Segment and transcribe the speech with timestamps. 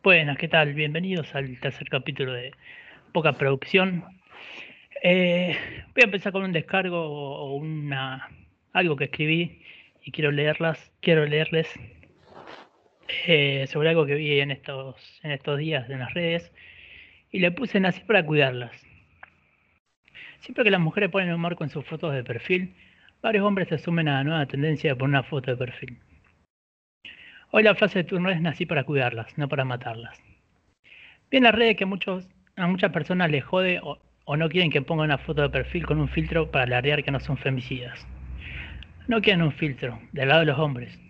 [0.00, 0.74] Buenas, ¿qué tal?
[0.74, 2.52] Bienvenidos al tercer capítulo de
[3.12, 4.04] Poca Producción.
[5.02, 5.58] Eh,
[5.92, 8.30] voy a empezar con un descargo o una
[8.72, 9.60] algo que escribí
[10.04, 11.68] y quiero leerlas, quiero leerles
[13.26, 16.52] eh, sobre algo que vi en estos, en estos días en las redes
[17.32, 18.80] y le puse así para cuidarlas.
[20.38, 22.72] Siempre que las mujeres ponen un marco en sus fotos de perfil,
[23.20, 25.98] varios hombres se sumen a la nueva tendencia de poner una foto de perfil.
[27.50, 30.20] Hoy la frase de turno es nací para cuidarlas, no para matarlas.
[31.30, 34.82] Vi en las redes que muchos, a muchas personas les jode o, no quieren que
[34.82, 38.06] ponga una foto de perfil con un filtro para alardear que no son femicidas.
[39.06, 41.00] No quieren un filtro, del lado de los hombres.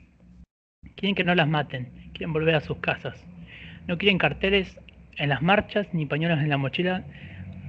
[0.95, 3.27] Quieren que no las maten, quieren volver a sus casas.
[3.89, 4.79] No quieren carteles
[5.17, 7.05] en las marchas ni pañuelos en la mochila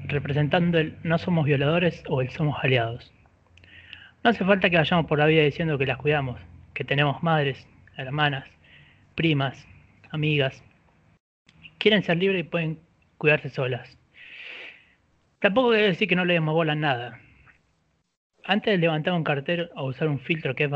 [0.06, 3.12] representando el no somos violadores o el somos aliados.
[4.24, 6.40] No hace falta que vayamos por la vida diciendo que las cuidamos,
[6.76, 8.48] que tenemos madres, hermanas,
[9.20, 9.68] primas,
[10.12, 10.64] amigas.
[11.78, 12.80] Quieren ser libres y pueden
[13.18, 13.98] cuidarse solas.
[15.40, 17.20] Tampoco quiere decir que no le demos bola nada.
[18.46, 20.72] Antes de levantar un cartel o usar un filtro que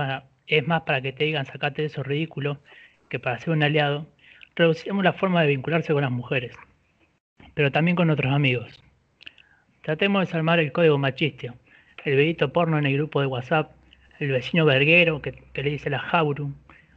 [0.48, 2.60] es, más para que te digan sacate de eso ridículo
[3.08, 4.08] que para ser un aliado,
[4.58, 6.54] reducimos la forma de vincularse con las mujeres,
[7.54, 8.84] pero también con otros amigos.
[9.84, 11.56] Tratemos de desarmar el código machista,
[12.04, 13.72] el vedito porno en el grupo de WhatsApp,
[14.20, 16.54] el vecino verguero que, que le dice la jauru,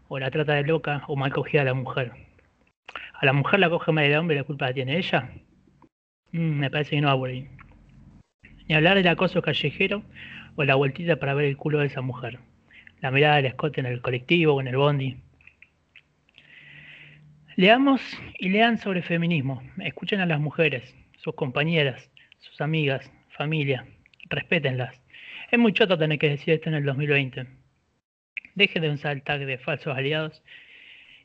[0.08, 2.12] o la trata de loca o mal cogida a la mujer.
[3.14, 5.30] ¿A la mujer la coge mal el hombre y la culpa la tiene ella?
[6.32, 7.48] Mm, me parece que no va por ahí.
[8.68, 10.02] Ni hablar del acoso callejero
[10.56, 12.40] o la vueltita para ver el culo de esa mujer.
[13.00, 15.16] La mirada del escote en el colectivo o en el bondi.
[17.56, 18.02] Leamos
[18.38, 19.62] y lean sobre feminismo.
[19.78, 23.86] Escuchen a las mujeres, sus compañeras, sus amigas, familia.
[24.28, 25.00] Respétenlas.
[25.50, 27.46] Es muy choto tener que decir esto en el 2020.
[28.56, 30.42] Dejen de usar el tag de falsos aliados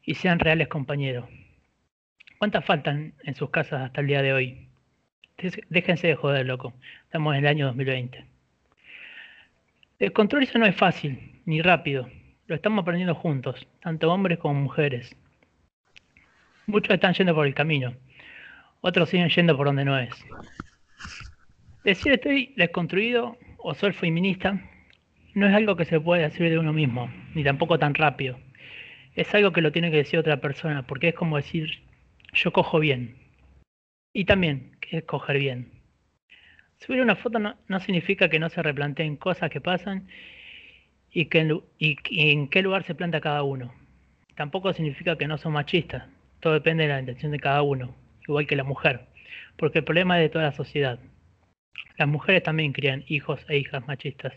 [0.03, 1.29] y sean reales compañeros.
[2.37, 4.67] ¿Cuántas faltan en sus casas hasta el día de hoy?
[5.69, 6.73] Déjense de joder, loco.
[7.05, 8.25] Estamos en el año 2020.
[9.99, 10.11] El
[10.41, 12.09] eso no es fácil ni rápido.
[12.47, 15.15] Lo estamos aprendiendo juntos, tanto hombres como mujeres.
[16.67, 17.93] Muchos están yendo por el camino.
[18.81, 20.09] Otros siguen yendo por donde no es.
[21.85, 24.59] Decir estoy desconstruido o soy feminista
[25.33, 28.39] no es algo que se puede decir de uno mismo, ni tampoco tan rápido.
[29.15, 31.83] Es algo que lo tiene que decir otra persona, porque es como decir,
[32.33, 33.15] yo cojo bien.
[34.13, 35.71] Y también, que es coger bien.
[36.79, 40.07] Subir una foto no, significa que no se replanteen cosas que pasan
[41.11, 43.73] y, que y, en qué lugar se planta cada uno.
[44.35, 46.09] Tampoco significa que no son machistas.
[46.39, 47.95] Todo depende de la intención de cada uno,
[48.27, 49.07] igual que la mujer.
[49.57, 50.99] Porque el problema es de toda la sociedad.
[51.97, 54.33] Las mujeres también crían hijos e hijas machistas.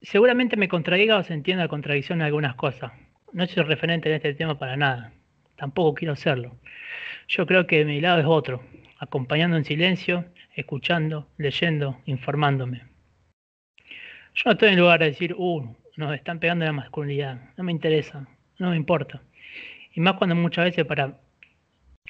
[0.00, 2.92] Seguramente me contradiga o se entienda la contradicción en algunas cosas.
[3.32, 5.12] No soy referente en este tema para nada.
[5.56, 6.56] Tampoco quiero serlo.
[7.26, 8.62] Yo creo que mi lado es otro,
[8.98, 12.84] acompañando en silencio, escuchando, leyendo, informándome.
[14.34, 17.40] Yo no estoy en lugar de decir, uh, nos están pegando la masculinidad.
[17.56, 19.20] No me interesa, no me importa.
[19.94, 21.18] Y más cuando muchas veces para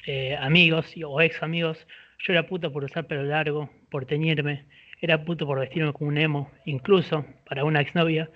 [0.06, 1.86] eh, amigos o ex amigos,
[2.18, 4.66] yo era puta por usar pelo largo, por teñirme,
[5.00, 8.30] era puto por vestirme como un emo, incluso para una exnovia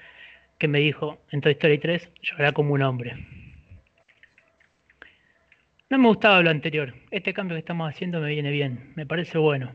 [0.59, 3.17] que me dijo en Toy Story 3, llorará como un hombre.
[5.91, 6.95] No me gustaba lo anterior.
[7.11, 9.73] Este cambio que estamos haciendo me viene bien, me parece bueno.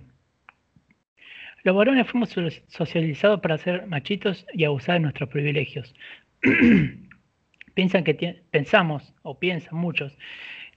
[1.64, 2.34] Los varones fuimos
[2.68, 5.94] socializados para ser machitos y abusar de nuestros privilegios.
[7.74, 10.18] Piensan que pensamos, o piensan muchos,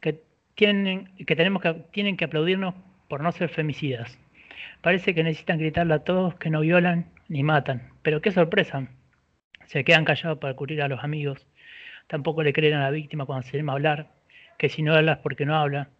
[0.00, 0.20] que,
[0.56, 2.74] tienen, que, tenemos que tienen que aplaudirnos
[3.08, 4.18] por no ser femicidas.
[4.82, 7.90] Parece que necesitan gritarle a todos que no violan ni matan.
[8.02, 8.88] Pero qué sorpresa.
[9.66, 11.46] Se quedan callados para cubrir a los amigos.
[12.06, 14.08] Tampoco le creen a la víctima cuando se llama hablar.
[14.58, 15.90] Que si no hablas porque no habla.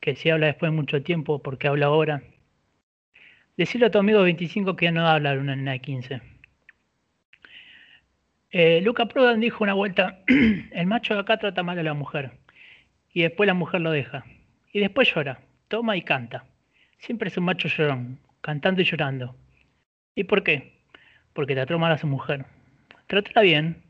[0.00, 2.22] Que si habla después de mucho tiempo porque habla ahora.
[3.56, 6.22] Decirle a tu amigo 25 que no habla una nena de 15.
[8.50, 10.20] Eh, Luca Prodan dijo una vuelta,
[10.70, 12.30] el macho de acá trata mal a la mujer.
[13.12, 14.24] Y después la mujer lo deja.
[14.72, 16.44] Y después llora, toma y canta.
[16.98, 19.36] Siempre es un macho llorón cantando y llorando.
[20.14, 20.80] ¿Y por qué?
[21.32, 22.46] Porque trató mal a su mujer.
[23.06, 23.82] Trátala bien,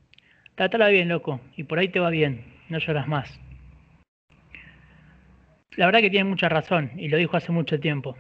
[0.54, 3.40] trátala bien, loco, y por ahí te va bien, no lloras más.
[5.76, 8.16] La verdad que tiene mucha razón, y lo dijo hace mucho tiempo.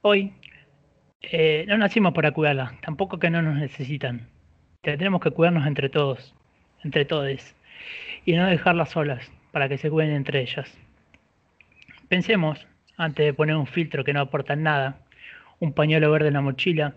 [0.00, 0.32] Hoy
[1.22, 4.28] eh, no nacimos para cuidarla, tampoco que no nos necesitan.
[4.80, 6.34] Tenemos que cuidarnos entre todos,
[6.82, 7.54] entre todos,
[8.24, 10.76] y no dejarlas solas, para que se cuiden entre ellas.
[12.08, 12.66] Pensemos
[12.96, 15.00] antes de poner un filtro que no aporta nada,
[15.60, 16.94] un pañuelo verde en la mochila,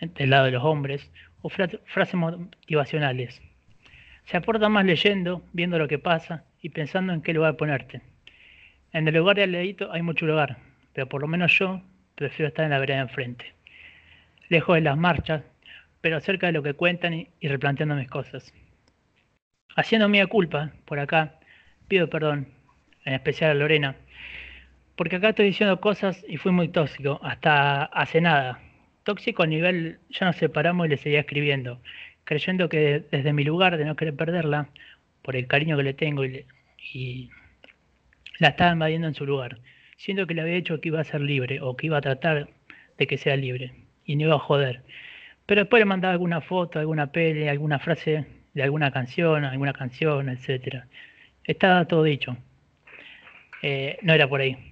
[0.00, 1.10] del lado de los hombres,
[1.42, 3.40] o frases motivacionales.
[4.24, 8.02] Se aporta más leyendo, viendo lo que pasa y pensando en qué lugar ponerte.
[8.92, 10.58] En el lugar de Aledito hay mucho lugar,
[10.92, 11.82] pero por lo menos yo
[12.14, 13.54] prefiero estar en la vereda de enfrente.
[14.48, 15.42] Lejos de las marchas,
[16.00, 18.52] pero cerca de lo que cuentan y, y replanteando mis cosas.
[19.74, 21.38] Haciendo mía culpa por acá,
[21.88, 22.48] pido perdón,
[23.04, 23.96] en especial a Lorena,
[24.96, 28.60] porque acá estoy diciendo cosas y fui muy tóxico, hasta hace nada.
[29.04, 31.80] Tóxico a nivel, ya nos separamos y le seguía escribiendo,
[32.24, 34.68] creyendo que desde mi lugar de no querer perderla,
[35.22, 36.44] por el cariño que le tengo y,
[36.92, 37.30] y
[38.38, 39.60] la estaba invadiendo en su lugar.
[39.96, 42.48] Siento que le había dicho que iba a ser libre o que iba a tratar
[42.98, 43.72] de que sea libre
[44.04, 44.82] y no iba a joder.
[45.46, 50.28] Pero después le mandaba alguna foto, alguna peli, alguna frase de alguna canción, alguna canción,
[50.28, 50.86] etcétera.
[51.44, 52.36] Estaba todo dicho.
[53.62, 54.71] Eh, no era por ahí.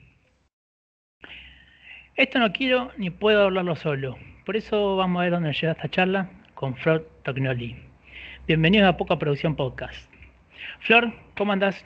[2.17, 4.17] Esto no quiero ni puedo hablarlo solo.
[4.45, 7.77] Por eso vamos a ver dónde llega esta charla con Flor Tognoli.
[8.47, 10.11] Bienvenidos a Poca Producción Podcast.
[10.81, 11.85] Flor, ¿cómo andás?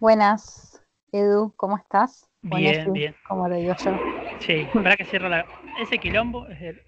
[0.00, 2.28] Buenas, Edu, ¿cómo estás?
[2.42, 3.14] Bien, bien.
[3.26, 3.98] Como lo digo yo.
[4.40, 5.46] Sí, para que cierre la...
[5.80, 6.82] ese quilombo es el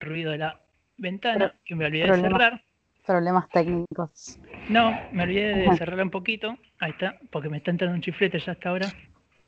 [0.00, 0.60] ruido de la
[0.96, 2.62] ventana Pro- que me olvidé de cerrar.
[3.06, 4.38] Problemas técnicos.
[4.68, 6.56] No, me olvidé de cerrarla un poquito.
[6.80, 8.86] Ahí está, porque me está entrando un chiflete ya hasta ahora.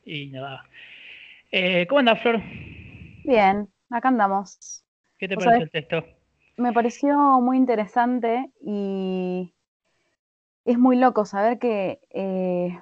[0.04, 0.64] Y nada.
[1.52, 2.40] Eh, ¿Cómo andas, Flor?
[3.24, 4.84] Bien, acá andamos.
[5.18, 6.04] ¿Qué te pareció el texto?
[6.56, 9.54] Me pareció muy interesante y
[10.64, 12.78] es muy loco saber que eh,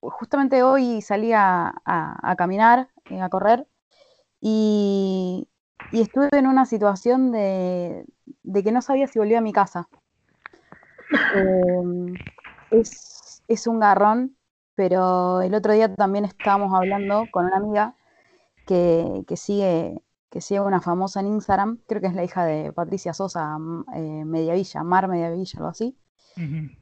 [0.00, 3.66] justamente hoy salí a, a- a caminar, eh, a correr,
[4.40, 5.48] y,
[5.90, 8.06] y estuve en una situación de,
[8.44, 9.88] de que no sabía si volvía a mi casa.
[12.70, 14.36] Es, es un garrón,
[14.74, 17.96] pero el otro día también estábamos hablando con una amiga
[18.66, 22.72] que, que sigue, que sigue una famosa en Instagram, creo que es la hija de
[22.72, 23.58] Patricia Sosa,
[23.94, 25.96] eh, Mediavilla, Mar Mediavilla, algo así,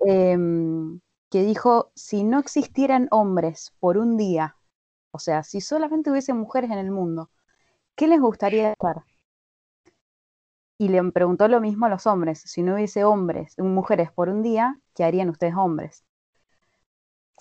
[0.00, 1.00] em,
[1.30, 4.56] que dijo, si no existieran hombres por un día,
[5.12, 7.30] o sea, si solamente hubiese mujeres en el mundo,
[7.96, 9.04] ¿qué les gustaría estar?
[10.78, 14.42] Y le preguntó lo mismo a los hombres, si no hubiese hombres, mujeres por un
[14.42, 16.04] día, ¿qué harían ustedes hombres?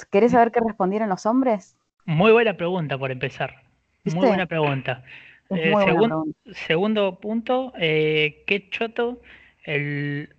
[0.06, 1.78] ¿Querés saber qué respondieron los hombres?
[2.06, 3.64] Muy buena pregunta por empezar.
[4.06, 5.04] Muy buena pregunta.
[5.50, 6.40] Eh, muy buena segun- pregunta.
[6.54, 9.22] segundo punto, eh, qué choto
[9.64, 10.36] el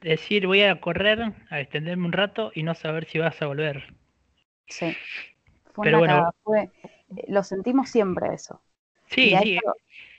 [0.00, 3.94] decir voy a correr, a extenderme un rato y no saber si vas a volver.
[4.66, 4.96] Sí.
[5.72, 6.34] Fue Pero bueno.
[6.42, 6.70] fue-
[7.16, 8.60] eh, lo sentimos siempre eso.
[9.06, 9.56] Sí, Y sí.
[9.56, 9.74] esto-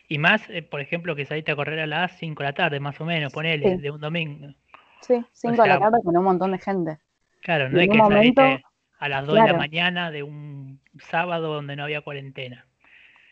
[0.10, 2.80] Y más, eh, por ejemplo, que saliste a correr a las 5 de la tarde,
[2.80, 3.82] más o menos, ponele, Sí.
[3.82, 4.54] de un domingo.
[5.02, 6.98] sí, 5 de la sea, tarde con un montón de gente.
[7.44, 8.66] Claro, no es que momento- saliste
[9.00, 12.66] a las 2 de la mañana de un sábado donde no había cuarentena.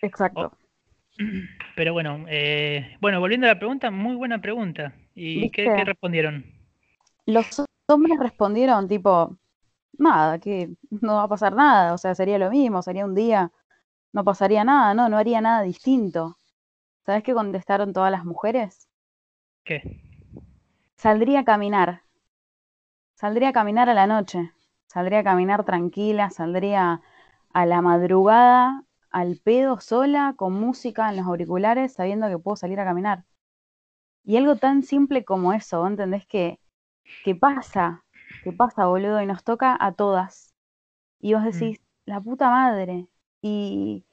[0.01, 0.51] Exacto.
[1.75, 4.93] Pero bueno, eh, bueno, volviendo a la pregunta, muy buena pregunta.
[5.15, 6.45] ¿Y qué, qué respondieron?
[7.25, 9.37] Los hombres respondieron tipo,
[9.97, 13.51] nada, que no va a pasar nada, o sea, sería lo mismo, sería un día,
[14.13, 16.37] no pasaría nada, no, no haría nada distinto.
[17.05, 18.87] ¿Sabes qué contestaron todas las mujeres?
[19.63, 20.01] ¿Qué?
[20.97, 22.01] Saldría a caminar.
[23.15, 24.51] Saldría a caminar a la noche.
[24.87, 27.01] Saldría a caminar tranquila, saldría
[27.53, 32.79] a la madrugada, al pedo, sola, con música en los auriculares, sabiendo que puedo salir
[32.81, 33.23] a caminar.
[34.23, 36.59] Y algo tan simple como eso, ¿vos entendés que,
[37.23, 38.03] que pasa?
[38.43, 40.53] Que pasa, boludo, y nos toca a todas.
[41.19, 43.07] Y vos decís, la puta madre.
[43.41, 44.05] Y,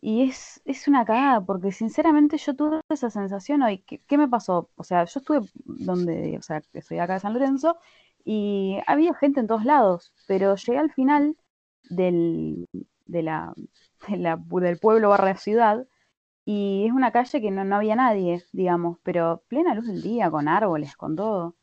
[0.00, 3.78] y es, es una cagada, porque sinceramente yo tuve esa sensación hoy.
[3.80, 4.70] ¿Qué, qué me pasó?
[4.76, 7.78] O sea, yo estuve donde, o sea, que soy acá de San Lorenzo,
[8.24, 11.36] y había gente en todos lados, pero llegué al final
[11.90, 12.68] del,
[13.06, 13.54] de la,
[14.08, 15.86] de la- del pueblo barra ciudad,
[16.46, 20.30] y es una calle que no, no había nadie, digamos, pero plena luz del día,
[20.30, 21.56] con árboles, con todo.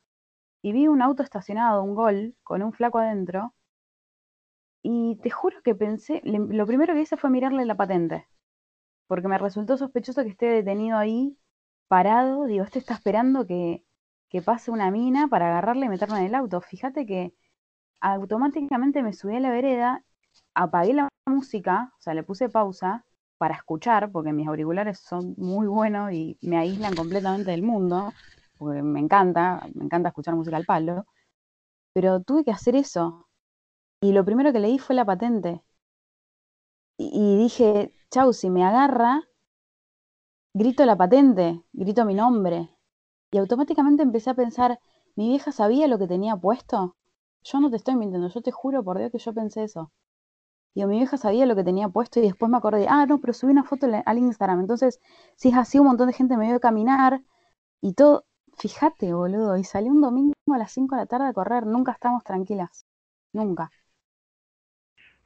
[0.63, 3.53] Y vi un auto estacionado, un gol, con un flaco adentro,
[4.81, 8.27] y te juro que pensé, lo primero que hice fue mirarle la patente,
[9.07, 11.37] porque me resultó sospechoso que esté detenido ahí,
[11.89, 13.85] parado, digo, este está esperando que,
[14.29, 16.61] que pase una mina para agarrarle y meterme en el auto.
[16.61, 17.33] Fíjate que
[18.01, 20.05] automáticamente me subí a la vereda,
[20.53, 23.05] apagué la música, o sea, le puse pausa
[23.37, 28.13] para escuchar, porque mis auriculares son muy buenos y me aíslan completamente del mundo,
[28.57, 31.05] porque me encanta, me encanta escuchar música al palo,
[31.93, 33.27] pero tuve que hacer eso.
[34.01, 35.63] Y lo primero que leí fue la patente.
[36.97, 39.23] Y, y dije, chau, si me agarra,
[40.53, 42.69] grito la patente, grito mi nombre.
[43.31, 44.79] Y automáticamente empecé a pensar,
[45.15, 46.95] ¿mi vieja sabía lo que tenía puesto?
[47.43, 49.91] Yo no te estoy mintiendo, yo te juro por Dios que yo pensé eso.
[50.75, 53.33] Digo, mi vieja sabía lo que tenía puesto y después me acordé, ah, no, pero
[53.33, 54.61] subí una foto al- Instagram.
[54.61, 54.99] Entonces,
[55.35, 57.23] si es así, un montón de gente me vio caminar
[57.81, 58.25] y todo.
[58.57, 61.93] Fíjate, boludo, y salí un domingo a las 5 de la tarde a correr, nunca
[61.93, 62.85] estamos tranquilas,
[63.33, 63.71] nunca.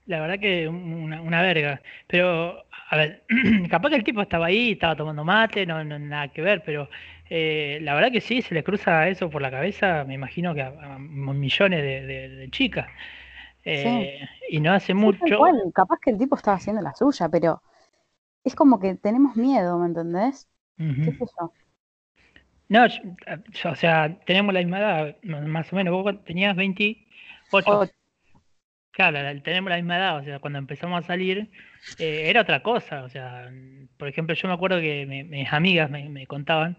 [0.05, 1.81] La verdad que una, una verga.
[2.07, 3.23] Pero, a ver,
[3.69, 6.89] capaz que el tipo estaba ahí, estaba tomando mate, no, no nada que ver, pero
[7.29, 10.61] eh, la verdad que sí, se le cruza eso por la cabeza, me imagino que
[10.61, 12.87] a, millones de, chicas.
[13.65, 15.39] Eh, y no hace mucho.
[15.73, 17.61] capaz que el tipo estaba haciendo la suya, pero
[18.43, 20.49] es como que tenemos miedo, ¿me entendés?
[20.77, 21.53] ¿Qué es eso?
[22.69, 25.93] No, o sea, tenemos la misma edad, más o menos.
[25.93, 27.91] Vos tenías 28.
[28.91, 31.49] Claro, tenemos la misma edad, o sea, cuando empezamos a salir
[31.97, 33.51] eh, era otra cosa, o sea,
[33.97, 36.77] por ejemplo, yo me acuerdo que mis amigas me, contaban,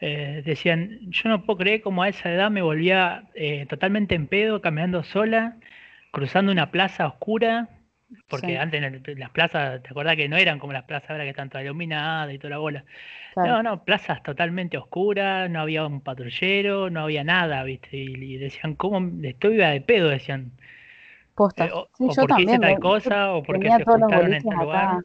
[0.00, 4.26] eh, decían, yo no puedo creer cómo a esa edad me volvía eh, totalmente en
[4.26, 5.56] pedo, caminando sola,
[6.12, 7.68] cruzando una plaza oscura,
[8.28, 8.80] porque antes
[9.18, 12.32] las plazas, ¿te acordás que no eran como las plazas ahora que están todas iluminadas
[12.32, 12.84] y toda la bola?
[13.36, 17.96] No, no, plazas totalmente oscuras, no había un patrullero, no había nada, ¿viste?
[17.96, 20.08] Y, decían, ¿cómo estoy viva de pedo?
[20.08, 20.52] Decían.
[21.34, 21.66] Posta.
[21.66, 25.02] Eh, o, yo porque también, hice tal cosa, o porque se juntaron en tal lugar.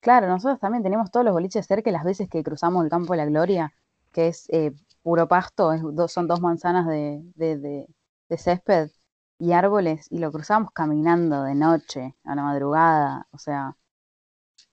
[0.00, 3.18] Claro, nosotros también tenemos todos los boliches cerca las veces que cruzamos el campo de
[3.18, 3.72] la gloria,
[4.16, 5.82] que es eh, puro pasto, es,
[6.12, 7.86] son dos manzanas de, de,
[8.30, 8.90] de césped
[9.38, 13.76] y árboles y lo cruzamos caminando de noche, a la madrugada, o sea,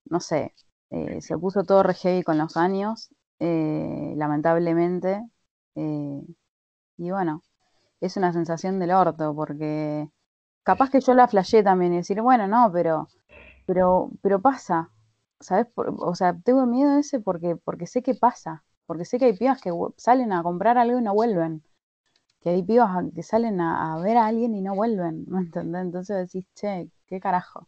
[0.06, 0.54] no sé,
[0.92, 3.10] eh, se puso todo re heavy con los años,
[3.40, 5.22] eh, lamentablemente,
[6.98, 7.44] y bueno,
[8.02, 10.10] es una sensación del orto, porque
[10.64, 13.10] capaz que yo la flashé también y decir, bueno, no, pero,
[13.66, 14.92] pero, pero pasa,
[15.40, 15.68] ¿sabes?
[15.76, 19.62] o sea, tengo miedo ese porque, porque sé que pasa, porque sé que hay pibas
[19.62, 21.64] que salen a comprar algo y no vuelven
[22.44, 25.82] que hay pibas que salen a, ver a alguien y no vuelven, ¿me entendés?
[25.82, 27.68] Entonces decís, che, ¿qué carajo?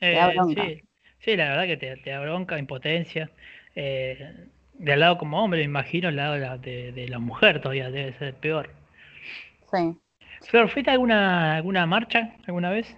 [0.00, 0.16] Eh,
[0.54, 0.82] sí,
[1.18, 3.30] sí, la verdad que te, te da bronca, impotencia.
[3.74, 8.12] Eh, del lado como hombre, me imagino, el lado de la, de, mujer todavía debe
[8.14, 8.70] ser peor.
[9.72, 9.98] Sí.
[10.48, 12.96] Flor, ¿fuiste a alguna, alguna marcha alguna vez?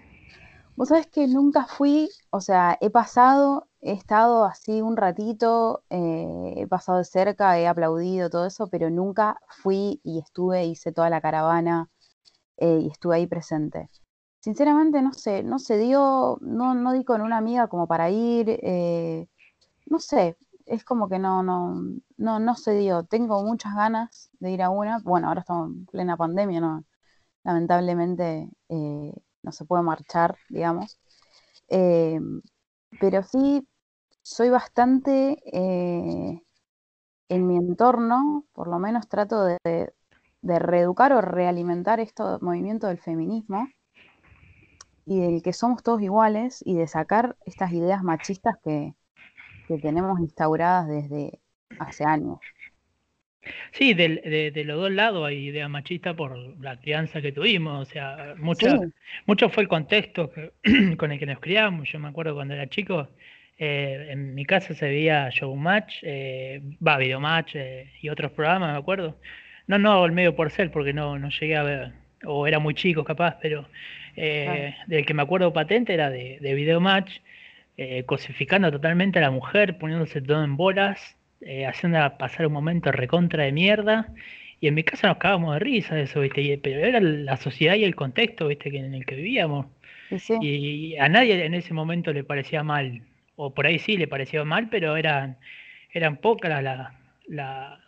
[0.76, 6.54] Vos sabés que nunca fui, o sea, he pasado, he estado así un ratito, eh,
[6.56, 11.10] he pasado de cerca, he aplaudido todo eso, pero nunca fui y estuve, hice toda
[11.10, 11.88] la caravana
[12.58, 13.90] eh, y estuve ahí presente.
[14.40, 18.58] Sinceramente, no sé, no se dio, no, no di con una amiga como para ir,
[18.62, 19.26] eh,
[19.86, 21.82] no sé, es como que no, no,
[22.18, 23.04] no, no se dio.
[23.04, 26.82] Tengo muchas ganas de ir a una, bueno, ahora estamos en plena pandemia.
[27.44, 30.98] Lamentablemente no se puede marchar, digamos.
[33.00, 33.66] Pero sí,
[34.22, 36.42] soy bastante, eh,
[37.28, 39.92] en mi entorno, por lo menos trato de,
[40.42, 43.68] reeducar o realimentar este movimiento del feminismo
[45.04, 48.94] y del que somos todos iguales y de sacar estas ideas machistas que
[49.82, 51.40] tenemos instauradas desde
[51.78, 52.38] hace años.
[53.72, 57.90] Sí, de, de, los dos lados hay idea machista por la crianza que tuvimos, o
[57.90, 58.66] sea, mucho,
[59.26, 60.30] mucho fue el contexto
[60.98, 61.88] con el que nos criamos.
[61.90, 63.08] Yo me acuerdo cuando era chico,
[63.60, 68.78] eh, en mi casa se veía Showmatch, eh, va, Videomatch eh, y otros programas, me
[68.78, 69.16] acuerdo.
[69.68, 71.92] No, no el medio por ser, porque no, no llegué a ver,
[72.24, 73.68] o era muy chico capaz, pero
[74.16, 77.18] eh, del que me acuerdo patente era de, de Videomatch,
[77.76, 82.92] eh, cosificando totalmente a la mujer, poniéndose todo en bolas eh, haciendo pasar un momento
[82.92, 84.12] recontra de mierda.
[84.60, 86.60] Y en mi casa nos cagábamos de risa de eso, ¿viste?
[86.62, 88.68] pero era la sociedad y el contexto, ¿viste?
[88.76, 89.66] en el que vivíamos.
[90.40, 93.02] Y a nadie en ese momento le parecía mal.
[93.42, 95.38] O por ahí sí le parecía mal, pero eran,
[95.94, 96.92] eran pocas la,
[97.26, 97.80] la,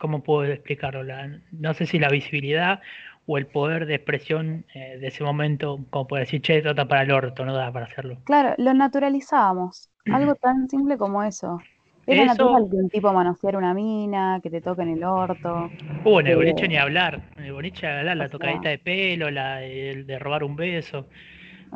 [0.00, 1.04] ¿cómo puedo explicarlo?
[1.04, 2.80] La, no sé si la visibilidad
[3.24, 7.02] o el poder de expresión eh, de ese momento, como puede decir, che, trata para
[7.02, 8.18] el orto, no da para hacerlo.
[8.24, 9.88] Claro, lo naturalizábamos.
[10.12, 11.62] Algo tan simple como eso.
[12.04, 15.70] Era natural que un tipo manoseara una mina, que te toque en el orto.
[16.04, 17.20] Uh, en el boliche ni hablar.
[17.36, 21.06] En el boliche hablar, la tocadita de pelo, la el de robar un beso.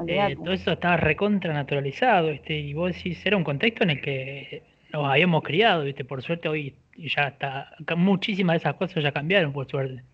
[0.07, 2.59] Eh, todo eso estaba recontra naturalizado, ¿viste?
[2.59, 4.63] Y vos decís, era un contexto en el que
[4.93, 6.05] nos habíamos criado, ¿viste?
[6.05, 10.05] Por suerte hoy ya está, muchísimas de esas cosas ya cambiaron, por suerte.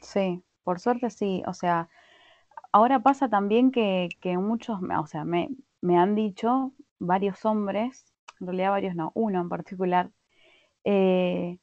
[0.00, 1.42] Sí, por suerte sí.
[1.46, 1.88] O sea,
[2.72, 8.06] ahora pasa también que, que muchos, o sea, me, me han dicho varios hombres
[8.40, 10.10] en realidad varios no, uno en particular,
[10.84, 11.58] eh,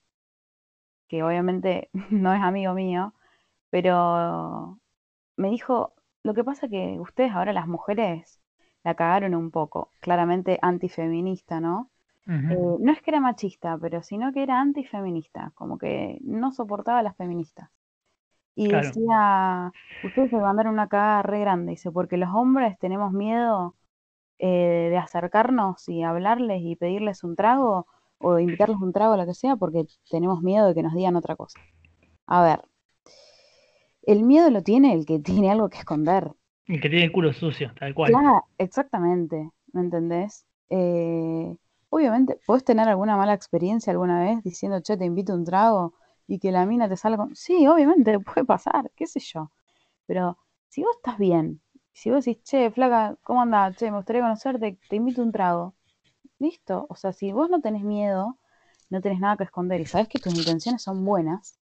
[1.08, 3.14] que obviamente no es amigo mío,
[3.70, 4.80] pero
[5.38, 8.42] me dijo, lo que pasa que ustedes ahora las mujeres
[8.84, 11.90] la cagaron un poco, claramente antifeminista, ¿no?
[12.28, 17.00] Eh, no es que era machista, pero sino que era antifeminista, como que no soportaba
[17.00, 17.70] a las feministas.
[18.56, 19.72] Y decía,
[20.04, 23.76] ustedes se mandaron una cagada re grande, dice, porque los hombres tenemos miedo
[24.40, 27.88] eh, de acercarnos y hablarles y pedirles un trago
[28.18, 31.36] o invitarles un trago, lo que sea, porque tenemos miedo de que nos digan otra
[31.36, 31.60] cosa.
[32.28, 32.62] A ver,
[34.04, 36.32] el miedo lo tiene el que tiene algo que esconder.
[36.66, 38.12] El que tiene el culo sucio, tal cual.
[38.12, 40.46] Claro, exactamente, ¿me entendés?
[40.70, 41.56] Eh,
[41.90, 45.94] obviamente, ¿puedes tener alguna mala experiencia alguna vez diciendo, che, te invito a un trago
[46.28, 47.36] y que la mina te salga con...
[47.36, 49.52] Sí, obviamente, puede pasar, qué sé yo.
[50.06, 50.38] Pero
[50.70, 51.62] si vos estás bien,
[51.94, 53.76] si vos decís, che, flaca, ¿cómo andás?
[53.78, 55.76] Che, me gustaría conocerte, te invito a un trago.
[56.40, 58.38] Listo, o sea, si vos no tenés miedo,
[58.90, 61.60] no tenés nada que esconder y sabes que tus intenciones son buenas,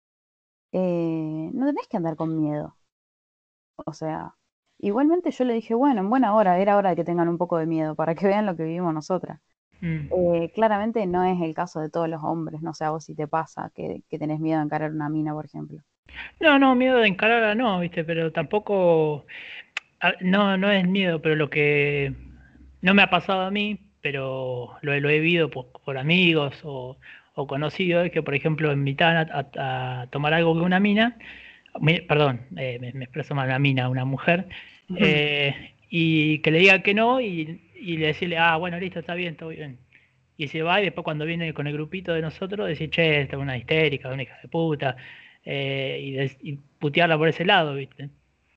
[0.75, 2.77] eh, no tenés que andar con miedo.
[3.87, 4.35] O sea,
[4.79, 7.59] igualmente yo le dije, bueno, en buena hora, era hora de que tengan un poco
[7.59, 9.41] de miedo para que vean lo que vivimos nosotras.
[9.81, 10.09] Mm.
[10.11, 13.15] Eh, claramente no es el caso de todos los hombres, no sé a vos si
[13.15, 15.79] te pasa que, que tenés miedo de encarar una mina, por ejemplo.
[16.41, 19.27] No, no, miedo de encararla no, viste, pero tampoco,
[20.23, 22.13] no, no es miedo, pero lo que
[22.83, 26.99] no me ha pasado a mí, pero lo, lo he vivido por, amigos o,
[27.35, 31.19] conocidos, es que por ejemplo invitan a, a, tomar algo con una mina,
[32.07, 34.49] perdón, eh, me, expreso mal, una mina, una mujer,
[34.97, 39.15] eh, y que le diga que no y, y le decirle, ah, bueno, listo, está
[39.15, 39.79] bien, está bien.
[40.37, 43.37] Y se va y después cuando viene con el grupito de nosotros, decir, che, esta
[43.37, 44.97] es una histérica, una hija de puta,
[45.45, 48.11] eh, y, putearla por ese lado, ¿viste?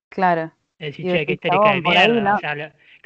[0.09, 0.51] Claro.
[0.79, 2.39] Decir, che, qué histérica de mierda.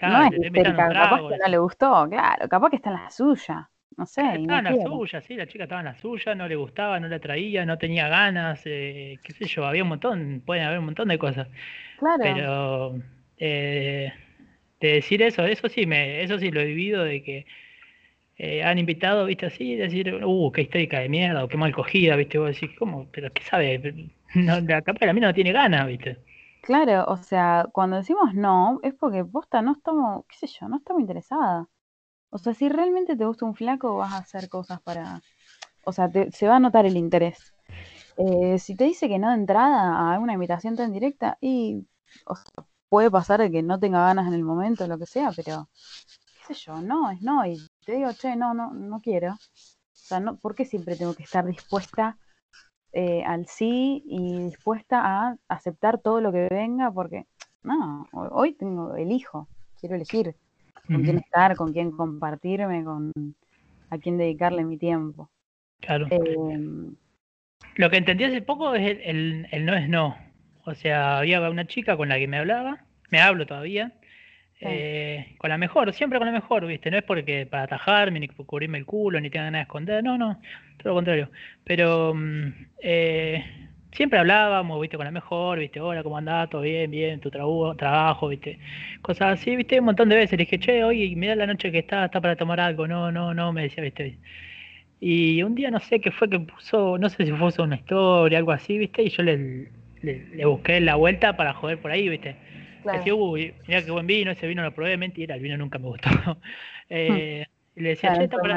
[0.01, 3.09] No, no es histérica, capaz que no le gustó, claro, capaz que está en la
[3.09, 3.70] suya.
[3.97, 4.21] No sé.
[4.21, 7.07] Estaba en la suya, sí, la chica estaba en la suya, no le gustaba, no
[7.07, 10.85] la traía, no tenía ganas, eh, qué sé yo, había un montón, pueden haber un
[10.85, 11.47] montón de cosas.
[11.99, 12.21] Claro.
[12.23, 12.95] Pero
[13.37, 14.13] eh,
[14.79, 17.45] de decir eso, eso sí, me, eso sí lo he vivido de que
[18.37, 22.15] eh, han invitado, viste, así, decir, uh, qué histérica de mierda, o qué mal cogida,
[22.15, 23.07] viste, vos decís, ¿cómo?
[23.11, 26.17] Pero qué sabe, no, la capa de la mina no tiene ganas, viste.
[26.61, 30.77] Claro, o sea, cuando decimos no, es porque posta no estamos, qué sé yo, no
[30.77, 31.67] estamos interesada.
[32.31, 35.21] O sea, si realmente te gusta un flaco, vas a hacer cosas para,
[35.83, 37.53] o sea, se va a notar el interés.
[38.17, 41.85] Eh, si te dice que no de entrada a una invitación tan directa, y
[42.87, 45.67] puede pasar que no tenga ganas en el momento, lo que sea, pero
[46.47, 49.33] qué sé yo, no, es no, y te digo, che, no, no, no quiero.
[49.33, 49.37] O
[49.93, 52.17] sea, no, ¿por qué siempre tengo que estar dispuesta
[52.93, 56.91] eh, al sí y dispuesta a aceptar todo lo que venga?
[56.91, 57.27] Porque,
[57.63, 60.35] no, hoy tengo, elijo, quiero elegir
[60.87, 63.11] con quién estar, con quién compartirme, con
[63.89, 65.29] a quién dedicarle mi tiempo.
[65.81, 66.07] Claro.
[66.09, 66.95] Em,
[67.75, 70.17] lo que entendí hace poco es el, el no es no.
[70.65, 73.93] O sea, había una chica con la que me hablaba, me hablo todavía,
[74.61, 76.91] eh, con la mejor, siempre con la mejor, ¿viste?
[76.91, 80.17] No es porque para atajarme, ni cubrirme el culo, ni tenga nada de esconder, no,
[80.17, 80.39] no,
[80.77, 81.31] todo lo contrario.
[81.63, 82.47] Pero mm,
[82.83, 84.97] eh, siempre hablábamos, ¿viste?
[84.97, 85.79] Con la mejor, ¿viste?
[85.79, 86.49] Hola, ¿cómo andás?
[86.49, 86.91] ¿Todo bien?
[86.91, 88.59] Bien, tu trabajo, trabajo, ¿viste?
[89.01, 89.79] Cosas así, ¿viste?
[89.79, 92.35] Un montón de veces le dije, che, oye, mira la noche que está, está para
[92.35, 94.17] tomar algo, no, no, no, me decía, ¿viste?
[94.99, 98.37] Y un día no sé qué fue que puso, no sé si puso una historia,
[98.37, 99.03] algo así, ¿viste?
[99.03, 102.35] Y yo le, le, le busqué la vuelta para joder por ahí, ¿viste?
[102.83, 105.87] Decía, uy, mira qué buen vino, ese vino lo probé, mentira, el vino nunca me
[105.87, 106.09] gustó.
[106.89, 108.55] eh, y le decía, che, para...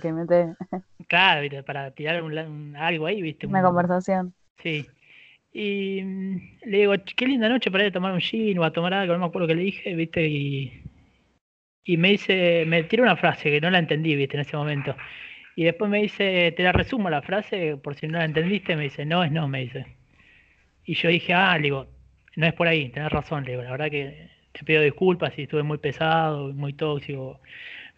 [0.00, 0.52] que.
[1.08, 1.62] Claro, ¿viste?
[1.62, 3.46] para tirar un, algo ahí, ¿viste?
[3.46, 4.34] Una conversación.
[4.62, 4.86] Sí.
[5.52, 8.94] Y mm, le digo, qué linda noche para ir tomar un gin o a tomar
[8.94, 10.26] algo, no me acuerdo qué le dije, ¿viste?
[10.26, 10.82] Y,
[11.84, 14.36] y me dice, me tiró una frase que no la entendí, ¿viste?
[14.36, 14.96] En ese momento.
[15.56, 18.84] Y después me dice, te la resumo la frase, por si no la entendiste, me
[18.84, 19.86] dice, no es no, me dice.
[20.84, 21.86] Y yo dije, ah, le digo,
[22.36, 25.62] no es por ahí, tenés razón, le la verdad que te pido disculpas si estuve
[25.62, 27.40] muy pesado, muy tóxico.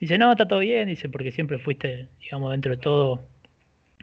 [0.01, 3.29] dice, no, está todo bien, dice, porque siempre fuiste, digamos, dentro de todo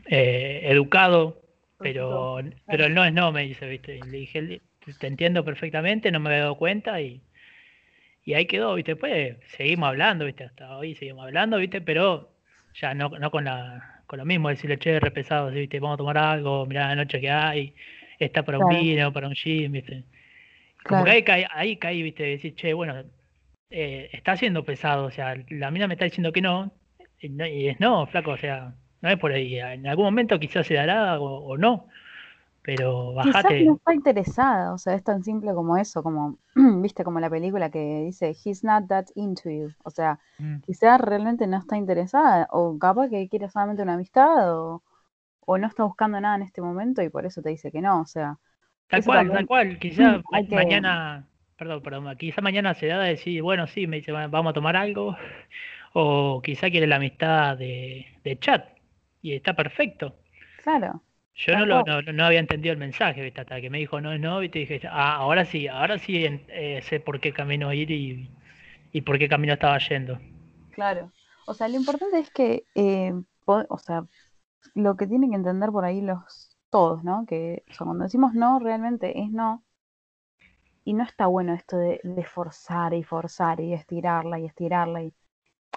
[0.07, 1.42] eh, educado,
[1.79, 3.99] pero, pero el no es no, me dice, viste.
[4.05, 4.62] le dije,
[4.99, 7.21] te entiendo perfectamente, no me había dado cuenta y,
[8.23, 8.93] y ahí quedó, viste.
[8.93, 12.31] Después seguimos hablando, viste, hasta hoy seguimos hablando, viste, pero
[12.73, 15.97] ya no, no con la con lo mismo, decirle, che, re pesado, viste, vamos a
[15.97, 17.73] tomar algo, mirá la noche que hay,
[18.19, 20.03] está para un vino, para un gym, viste.
[20.83, 23.03] Como que ahí cae, ahí cae, viste, decir, che, bueno,
[23.69, 26.71] eh, está siendo pesado, o sea, la mina me está diciendo que no,
[27.19, 29.59] y, es no, flaco, o sea, no es por ahí.
[29.59, 31.85] En algún momento quizás se dará o, no,
[32.63, 33.59] pero bajate.
[33.59, 36.39] Quizás no está interesada, o sea, es tan simple como eso, como,
[36.81, 40.61] viste, como la película que dice, he's not that into you, o sea, mm.
[40.61, 44.81] quizás realmente no está interesada, o capaz que quiere solamente una amistad, o,
[45.41, 48.01] o no está buscando nada en este momento y por eso te dice que no,
[48.01, 48.39] o sea
[48.93, 49.79] Tal cual, tal cual.
[49.79, 51.25] Quizá mañana,
[51.57, 54.75] perdón, perdón, quizá mañana se da de decir, bueno, sí, me dice, vamos a tomar
[54.75, 55.15] algo.
[55.95, 58.07] O quizá quiere la amistad de,
[58.39, 58.65] chat.
[59.23, 60.15] Y está perfecto.
[60.62, 61.01] Claro.
[61.33, 63.41] Yo no, lo, no, había entendido el mensaje, ¿viste?
[63.41, 66.23] hasta que me dijo no es no, y te dije, ah, ahora sí, ahora sí
[66.23, 68.29] eh, sé por qué camino ir y,
[68.91, 70.19] y por qué camino estaba yendo.
[70.73, 71.12] Claro.
[71.47, 73.13] O sea, lo importante es que, eh,
[73.45, 74.05] o sea,
[74.75, 77.25] lo que tienen que entender por ahí los todos, ¿no?
[77.25, 79.63] Que o sea, cuando decimos no, realmente es no.
[80.83, 85.03] Y no está bueno esto de, de forzar y forzar y estirarla y estirarla.
[85.03, 85.13] Y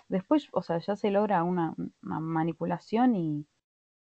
[0.08, 3.46] después, o sea, ya se logra una, una manipulación y,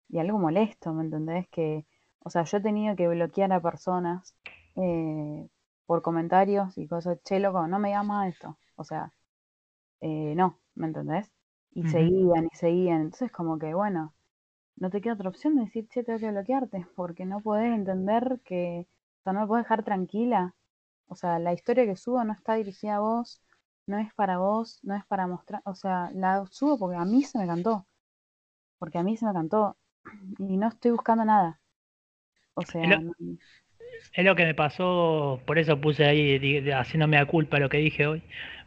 [0.09, 1.49] y algo molesto, ¿me entendés?
[1.51, 1.87] Que,
[2.21, 4.35] o sea, yo he tenido que bloquear a personas
[4.77, 5.49] eh,
[5.87, 8.59] por comentarios y cosas, che, loco, no me llama esto.
[8.77, 9.13] O sea,
[10.01, 11.31] eh, no, ¿me entendés?
[11.73, 13.03] Y seguían y seguían.
[13.03, 14.15] Entonces, como que, bueno,
[14.77, 18.41] no te queda otra opción de decir, che, tengo que bloquearte, porque no podés entender
[18.45, 18.89] que,
[19.21, 20.55] o sea, no me podés dejar tranquila.
[21.09, 23.43] O sea, la historia que subo no está dirigida a vos,
[23.91, 27.25] no es para vos, no es para mostrar, o sea, la subo porque a mí
[27.25, 27.87] se me cantó,
[28.79, 29.79] porque a mí se me cantó
[30.39, 31.61] y no estoy buscando nada.
[32.55, 33.15] O sea, lo- no-
[34.15, 38.07] Es lo que me pasó, por eso puse ahí haciéndome a culpa lo que dije
[38.07, 38.23] hoy.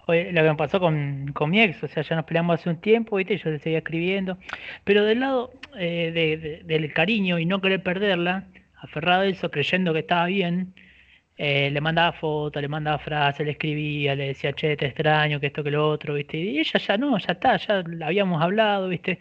[0.08, 2.70] Hoy lo que me pasó con, con mi ex, o sea, ya nos peleamos hace
[2.70, 3.38] un tiempo, ¿viste?
[3.38, 4.38] Yo le seguía escribiendo,
[4.84, 8.46] pero del lado eh, de- de- del cariño y no querer perderla,
[8.82, 10.74] aferrado a eso, creyendo que estaba bien,
[11.38, 15.48] eh, le mandaba fotos, le mandaba frases, le escribía, le decía, che, te extraño, que
[15.48, 16.38] esto, que lo otro, ¿viste?
[16.38, 19.20] Y ella ya no, ya está, ya habíamos hablado, ¿viste?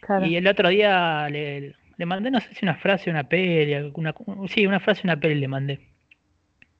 [0.00, 3.74] claro, Y el otro día le, le mandé, no sé si una frase, una peli,
[3.74, 4.14] alguna,
[4.48, 5.80] sí, una frase, una peli le mandé.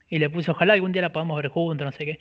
[0.09, 2.19] Y le puse, ojalá algún día la podamos ver juntos, no sé qué.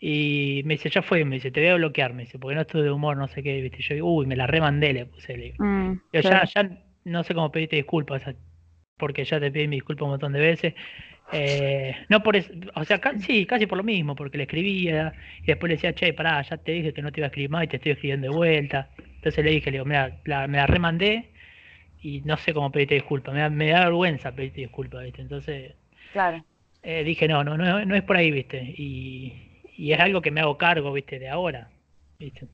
[0.00, 2.62] Y me dice, ya fue, me dice, te voy a bloquear, me dice, porque no
[2.62, 3.82] estoy de humor, no sé qué, viste.
[3.82, 5.64] Yo digo, uy, me la remandé, le puse, le digo.
[5.64, 6.70] Mm, Yo ya, claro, ya
[7.04, 8.22] no sé cómo pedirte disculpas,
[8.98, 10.74] porque ya te pedí mi disculpa un montón de veces.
[11.30, 15.14] Eh, no por eso, o sea, ca- sí, casi por lo mismo, porque le escribía
[15.42, 17.50] y después le decía, che, pará, ya te dije que no te iba a escribir
[17.50, 18.90] más y te estoy escribiendo de vuelta.
[19.16, 21.32] Entonces le dije, le digo, mira, la- me la remandé
[22.02, 25.22] y no sé cómo pedirte disculpas, me da, me da vergüenza pedirte disculpas, ¿viste?
[25.22, 25.74] Entonces
[26.12, 26.46] claro,
[26.82, 28.62] eh, dije, no, no, no, no es por ahí, ¿viste?
[28.76, 29.32] Y,
[29.76, 31.18] y es algo que me hago cargo, ¿viste?
[31.18, 31.70] De ahora,
[32.18, 32.48] ¿viste?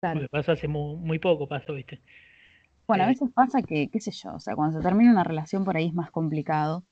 [0.00, 0.22] claro.
[0.22, 2.00] Porque pasó hace muy, muy poco, pasó, ¿viste?
[2.86, 5.24] Bueno, a Eh, veces pasa que, qué sé yo, o sea, cuando se termina una
[5.24, 6.84] relación por ahí es más complicado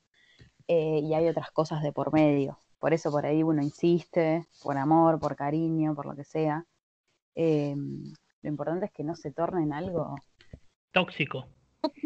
[0.67, 2.57] eh, y hay otras cosas de por medio.
[2.79, 6.65] Por eso por ahí uno insiste, por amor, por cariño, por lo que sea.
[7.35, 7.75] Eh,
[8.41, 10.15] lo importante es que no se torne en algo,
[10.91, 11.47] tóxico.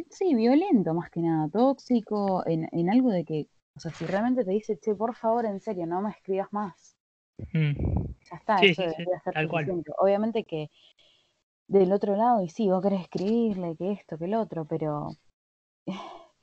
[0.09, 4.43] sí, violento más que nada, tóxico, en, en algo de que, o sea, si realmente
[4.45, 6.95] te dice, che, por favor, en serio, no me escribas más.
[7.53, 7.73] Mm.
[8.29, 9.65] Ya está, Sí, eso sí, sí, debería ser tal cual.
[9.65, 9.91] suficiente.
[9.97, 10.69] Obviamente que
[11.67, 15.09] del otro lado, y sí, vos querés escribirle, que esto, que el otro, pero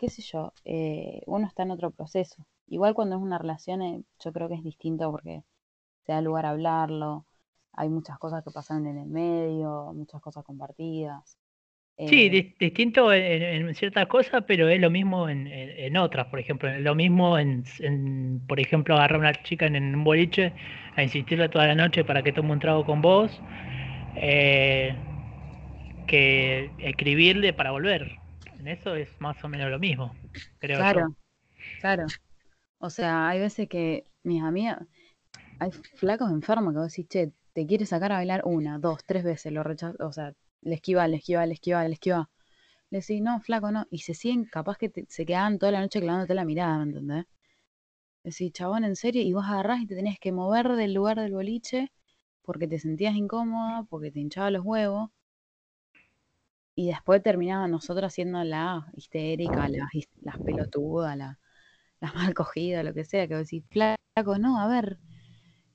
[0.02, 2.46] qué sé yo, eh, uno está en otro proceso.
[2.68, 5.44] Igual cuando es una relación, eh, yo creo que es distinto porque
[6.06, 7.26] se da lugar a hablarlo,
[7.74, 11.38] hay muchas cosas que pasan en el medio, muchas cosas compartidas.
[12.04, 15.96] Sí, Eh, di- distinto en, en ciertas cosas, pero es lo mismo en, en- en
[15.96, 16.68] otras, por ejemplo.
[16.80, 20.54] Lo mismo en, en, por ejemplo, agarrar a una chica en, un boliche
[20.96, 23.42] a insistirle toda la noche para que tome un trago con vos,
[24.14, 24.96] eh,
[26.06, 28.21] que escribirle para volver.
[28.62, 30.14] En eso es más o menos lo mismo,
[30.58, 31.00] creo yo.
[31.00, 31.16] claro,
[31.78, 32.14] claro.
[32.78, 34.80] O sea, hay veces que mis amigas,
[35.60, 39.24] hay flacos enfermos que vos decís, che, te quiere sacar a bailar una, dos, tres
[39.24, 42.30] veces, lo rechazas, o sea, le esquiva, le esquiva, le esquiva, le esquiva.
[42.90, 43.86] Le decís, no, flaco, no.
[43.90, 46.84] Y se siguen, capaz que te- se quedaban toda la noche clavándote la mirada, ¿me
[46.84, 47.26] entendés?
[48.24, 51.32] Decís, chabón, en serio, y vos agarrás y te tenías que mover del lugar del
[51.34, 51.92] boliche
[52.42, 55.10] porque te sentías incómoda, porque te hinchaba los huevos.
[56.74, 61.38] Y después terminaba nosotros siendo la histérica, la, his- las pelotudas, la,
[62.00, 65.00] la mal cogida, lo que sea, que decís, flaco, no, a ver,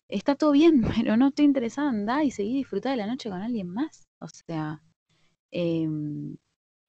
[0.10, 3.42] está todo bien, pero no estoy interesada, andá y seguí disfrutar de la noche con
[3.42, 4.08] alguien más.
[4.20, 4.82] O sea,
[5.52, 6.38] em,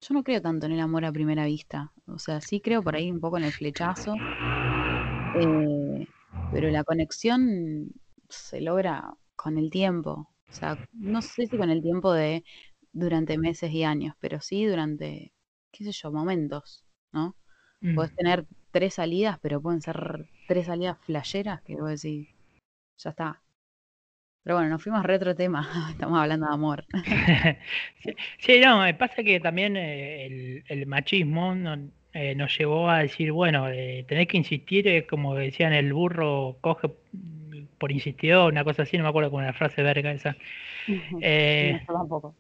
[0.03, 1.93] yo no creo tanto en el amor a primera vista.
[2.07, 4.25] O sea, sí creo por ahí un poco en el flechazo,
[5.33, 6.07] eh,
[6.51, 7.93] pero la conexión
[8.29, 10.13] se logra con el tiempo.
[10.51, 12.45] O sea, no sé si con el tiempo de
[12.93, 15.33] durante meses y años, pero sí durante,
[15.73, 17.37] qué sé yo, momentos, ¿no?
[17.83, 17.95] Mm.
[17.95, 22.29] Podés tener tres salidas, pero pueden ser tres salidas flasheras que vos decís,
[22.99, 23.43] ya está.
[24.43, 25.61] Pero bueno, nos fuimos a retro tema,
[25.93, 26.85] estamos hablando de amor.
[28.39, 33.01] Sí, no, me pasa que también eh, el, el machismo no- eh, nos llevó a
[33.01, 36.89] decir, bueno, eh, tenés que insistir, eh, como decían, el burro coge
[37.79, 40.37] por insistidor, una cosa así, no me acuerdo con la frase verga esa,
[41.21, 42.35] eh, tampoco.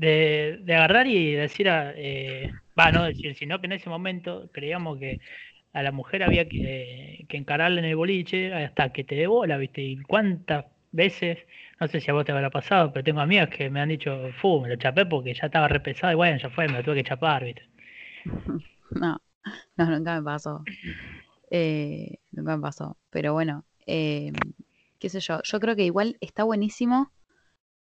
[0.00, 4.98] De, de agarrar y decir, eh, va, no decir, sino que en ese momento creíamos
[4.98, 5.20] que
[5.74, 9.58] a la mujer había que, que encararla en el boliche hasta que te dé bola,
[9.58, 9.82] ¿viste?
[9.82, 11.38] Y cuántas veces,
[11.78, 14.30] no sé si a vos te habrá pasado, pero tengo amigas que me han dicho,
[14.40, 16.82] fu, me lo chapé porque ya estaba re pesado y bueno, ya fue, me lo
[16.82, 17.62] tuve que chapar, ¿viste?
[18.92, 19.20] No,
[19.76, 20.64] no, nunca me pasó.
[21.48, 22.96] Eh, nunca me pasó.
[23.10, 24.32] Pero bueno, eh,
[24.98, 25.40] qué sé yo.
[25.44, 27.12] Yo creo que igual está buenísimo.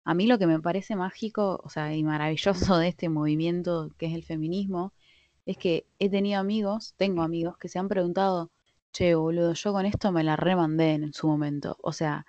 [0.03, 4.07] A mí lo que me parece mágico, o sea, y maravilloso de este movimiento que
[4.07, 4.93] es el feminismo,
[5.45, 8.51] es que he tenido amigos, tengo amigos que se han preguntado,
[8.93, 11.77] che, boludo, yo con esto me la remandé en su momento.
[11.81, 12.25] O sea,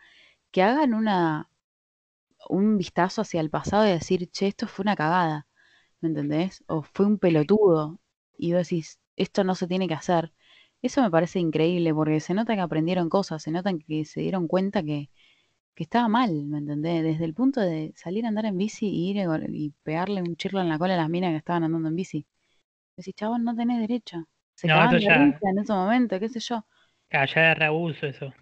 [0.52, 1.48] que hagan una
[2.48, 5.46] un vistazo hacia el pasado y decir, che, esto fue una cagada,
[6.00, 6.64] ¿me entendés?
[6.66, 8.00] O fue un pelotudo.
[8.38, 10.32] Y vos decís, esto no se tiene que hacer.
[10.82, 14.48] Eso me parece increíble porque se nota que aprendieron cosas, se nota que se dieron
[14.48, 15.10] cuenta que,
[15.74, 17.02] que estaba mal, ¿me entendés?
[17.04, 19.18] Desde el punto de salir a andar en bici y ir
[19.50, 22.26] y pegarle un chirlo en la cola a las minas que estaban andando en bici.
[22.96, 24.26] Decís, chabón, no tenés derecho.
[24.54, 26.66] Se No, cagaban de ya, en ese momento, qué sé yo.
[27.12, 28.32] ya ya es reabuso eso.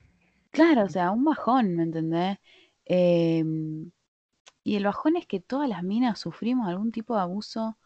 [0.50, 2.38] Claro, o sea, un bajón, ¿me entendés?
[2.84, 3.90] Em,
[4.64, 7.78] y el bajón es que todas las minas sufrimos algún tipo de abuso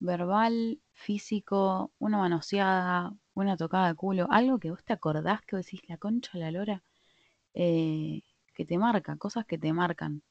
[0.00, 5.66] verbal, físico, una manoseada, una tocada de culo, algo que vos te acordás que vos
[5.66, 6.84] decís la concha de la lora,
[7.54, 8.22] eh,
[8.60, 10.22] que te marca, cosas que te marcan.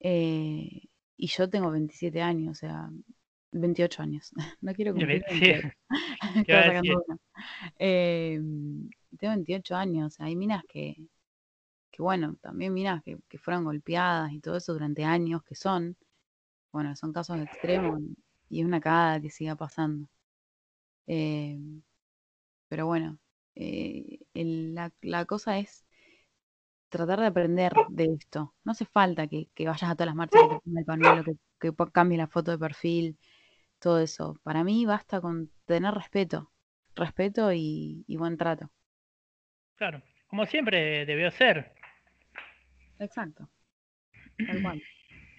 [0.00, 0.82] Eh,
[1.18, 2.90] y yo tengo 27 años, o sea,
[3.52, 4.32] 28 años.
[4.62, 5.68] No quiero cumplir Sí, 28.
[6.46, 7.02] te iba Estaba a sacando decir.
[7.06, 7.18] una.
[7.78, 10.96] Em, tengo 28 años, o sea, hay minas que,
[11.90, 15.96] que bueno, también minas que, que fueron golpeadas y todo eso durante años, que son,
[16.72, 18.00] bueno, son casos extremos
[18.50, 20.08] y es una cagada que siga pasando.
[21.06, 21.82] Em,
[22.68, 23.18] pero bueno,
[23.56, 25.85] eh, el- la, la cosa es
[26.88, 28.54] tratar de aprender de esto.
[28.64, 31.24] No hace falta que, que vayas a todas las marchas, que te ponga el pañuelo,
[31.24, 33.18] que, que po- cambies la foto de perfil,
[33.80, 34.40] todo eso.
[34.44, 36.52] Para mí basta con tener respeto,
[36.96, 38.70] respeto y, y buen trato.
[39.76, 41.72] Claro, como siempre debió ser.
[42.98, 43.48] Exacto,
[44.46, 44.82] tal cual.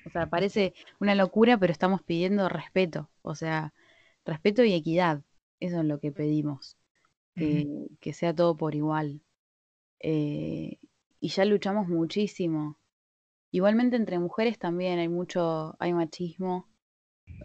[0.05, 3.11] O sea, parece una locura, pero estamos pidiendo respeto.
[3.21, 3.73] O sea,
[4.25, 5.23] respeto y equidad.
[5.59, 6.77] Eso es lo que pedimos.
[7.37, 7.65] Que,
[8.01, 9.21] que sea todo por igual.
[9.99, 10.79] Eh,
[11.19, 12.77] y ya luchamos muchísimo.
[13.51, 16.67] Igualmente entre mujeres también hay mucho, hay machismo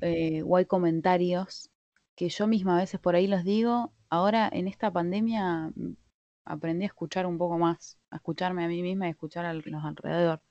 [0.02, 1.70] eh, o hay comentarios
[2.16, 3.92] que yo misma a veces por ahí los digo.
[4.10, 5.96] Ahora en esta pandemia mm,
[6.44, 9.54] aprendí a escuchar un poco más, a escucharme a mí misma y a escuchar a
[9.54, 10.42] los alrededor.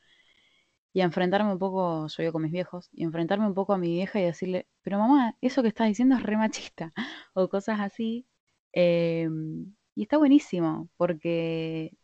[0.94, 3.90] Y a enfrentarme un poco, yo con mis viejos, y enfrentarme un poco a mi
[3.94, 6.94] vieja y decirle, pero mamá, eso que estás diciendo es re machista,
[7.34, 8.28] o cosas así.
[8.74, 11.98] Em, y está buenísimo, porque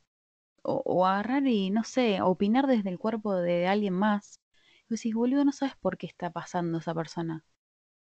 [0.63, 4.41] o, agarrar y, no sé, opinar desde el cuerpo de alguien más.
[4.89, 7.43] Y decís, boludo, no sabes por qué está pasando esa persona.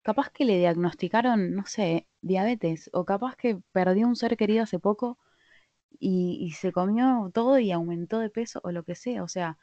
[0.03, 4.79] Capaz que le diagnosticaron, no sé, diabetes, o capaz que perdió un ser querido hace
[4.79, 5.19] poco
[5.99, 9.23] y, se comió todo y aumentó de peso, o lo que sea.
[9.25, 9.59] O sea,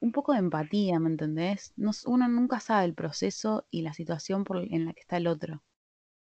[0.00, 1.72] un poco de empatía, ¿me entendés?
[2.06, 5.62] Uno nunca sabe el proceso y la situación por, en la que está el otro.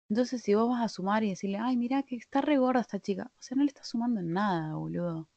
[0.09, 2.99] Entonces, si vos vas a sumar y decirle, ay, mirá que está re gorda esta
[2.99, 5.29] chica, o sea, no le estás sumando en nada, boludo.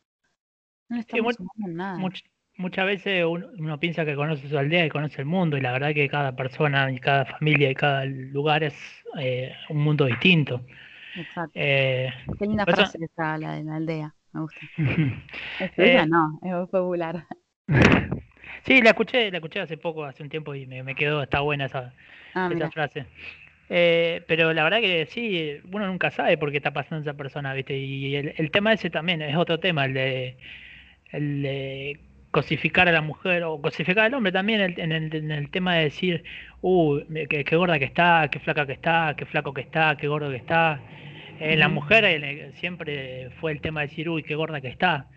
[0.90, 1.98] No le Sí, estamos nada.
[1.98, 2.24] much-
[2.56, 5.72] muchas veces uno, uno piensa que conoce su aldea y conoce el mundo, y la
[5.72, 8.74] verdad que cada persona y cada familia y cada lugar es
[9.18, 10.60] eh, un mundo distinto.
[11.14, 11.54] Exacto.
[11.54, 14.16] Eh, Qué linda frase esa, la de la aldea.
[14.32, 14.60] Me gusta.
[15.58, 17.26] Es Eh, no, es popular.
[18.66, 21.40] Sí, la escuché, la escuché hace poco, hace un tiempo, y me, me quedó, está
[21.40, 21.94] buena esa,
[22.34, 23.06] Ah, esa frase.
[23.70, 27.54] Eh, pero la verdad que sí, uno nunca sabe por qué está pasando esa persona,
[27.54, 27.76] ¿viste?
[27.78, 30.36] Y el, el tema ese también es otro tema, el de,
[31.12, 35.30] el de cosificar a la mujer o cosificar al hombre también el- en el, en
[35.32, 36.24] el tema de decir,
[36.60, 40.08] uh, qué, qué gorda que está, qué flaca que está, qué flaco que está, qué
[40.08, 40.80] gordo que está.
[41.38, 45.08] En la mujer siempre fue el tema de decir, uy, qué gorda que está.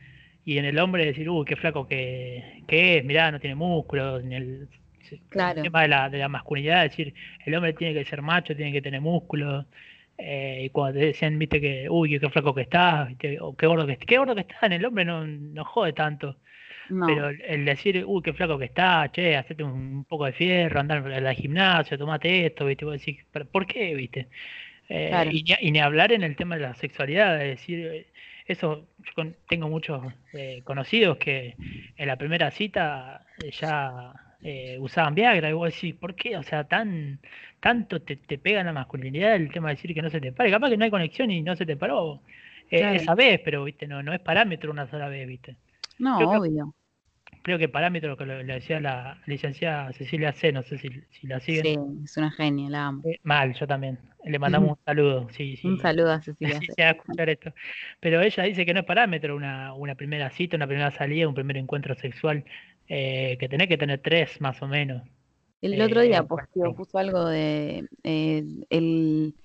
[0.45, 4.23] Y en el hombre decir, uy, qué flaco que, que es, mirá, no tiene músculos.
[4.23, 4.69] En el,
[5.11, 5.61] el Claro.
[5.61, 7.13] tema de la, de la masculinidad, decir,
[7.45, 9.65] el hombre tiene que ser macho, tiene que tener músculos.
[10.17, 13.39] Eh, y cuando te decían, viste, que, uy, qué flaco que estás, ¿viste?
[13.41, 16.37] o qué gordo que, qué gordo que estás, en el hombre no, no jode tanto.
[16.89, 20.33] No, Pero el, decir, uy, qué flaco que está, che, hacete un, un poco de
[20.33, 22.85] fierro, andar al gimnasio, tomate esto, ¿viste?
[22.85, 24.29] Vos decís, ¿pero ¿por qué, viste?
[24.89, 25.31] Eh, Claro.
[25.31, 28.11] y, ni, y ni hablar en el tema de la sexualidad, es decir, eh,
[28.45, 31.57] eso, yo con- tengo muchos eh, conocidos que
[31.97, 36.37] en la primera cita eh, ya eh, usaban Viagra, y vos decís, ¿por qué?
[36.37, 37.19] O sea, tan
[37.59, 40.31] tanto te, te pega en la masculinidad el tema de decir que no se te
[40.33, 42.21] pare, capaz que no hay conexión y no se te paró
[42.69, 42.95] eh, Claro.
[42.95, 45.55] esa vez, pero, viste, no, no es parámetro una sola vez, viste.
[45.99, 46.75] no, creo- obvio.
[47.41, 51.27] Creo que parámetro que lo- le decía la licenciada Cecilia C, no sé si, si
[51.27, 51.63] la siguen.
[51.63, 53.03] Sí, es una genia, la amo.
[53.05, 53.97] Eh, mal, yo también.
[54.23, 55.67] Le mandamos un saludo, sí, sí.
[55.67, 56.59] Un saludo a Cecilia.
[56.61, 56.83] Sí, C.
[56.83, 57.53] a escuchar esto.
[57.99, 61.33] Pero ella dice que no es parámetro una, una primera cita, una primera salida, un
[61.35, 62.45] primer encuentro sexual,
[62.87, 65.01] eh, que tenés que tener tres más o menos.
[65.61, 66.75] El otro día Eh, bueno.
[66.75, 69.35] puso algo de eh, el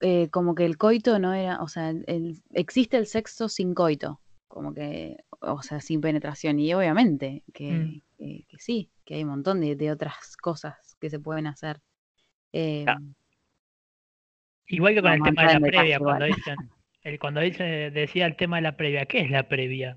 [0.00, 4.20] eh, como que el coito no era, o sea, el, existe el sexo sin coito,
[4.48, 6.58] como que, o sea, sin penetración.
[6.58, 8.00] Y obviamente que, Mm.
[8.18, 11.80] que- que sí, que hay un montón de, de otras cosas que se pueden hacer.
[12.52, 12.98] Eh, Ah.
[14.68, 16.56] Igual que con el tema de la previa, cuando dicen,
[17.02, 19.96] el, cuando dice, decía el tema de la previa, ¿qué es la previa?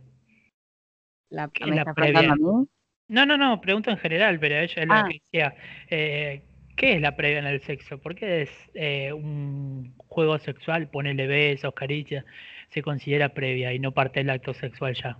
[1.29, 2.35] La, ¿Qué ¿Me es la a previa?
[2.35, 2.67] mí?
[3.07, 5.05] No, no, no, pregunto en general, pero ella es lo Ah.
[5.05, 5.55] que decía,
[5.89, 6.43] eh,
[6.77, 7.99] ¿qué es la previa en el sexo?
[7.99, 12.25] ¿Por qué es eh, un juego sexual, ponerle besos, caricias,
[12.71, 15.19] se considera previa y no parte del acto sexual ya?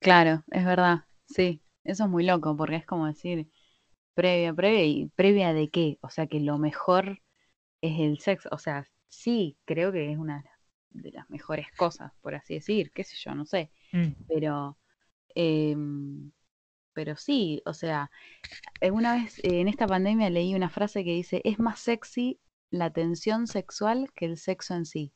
[0.00, 1.00] Claro, es verdad.
[1.26, 3.48] Sí, eso es muy loco porque es como decir
[4.14, 5.98] previa, previa y previa de qué.
[6.02, 7.20] O sea que lo mejor
[7.82, 8.48] es el sexo.
[8.52, 10.44] O sea, sí, creo que es una
[10.90, 13.72] de las mejores cosas, por así decir, qué sé yo, no sé.
[13.94, 14.78] Mm, Pero,
[15.36, 16.32] em,
[16.94, 18.10] pero sí, o sea,
[18.80, 22.90] alguna vez eh, en esta pandemia leí una frase que dice, es más sexy la
[22.92, 25.12] tensión sexual que el sexo en sí.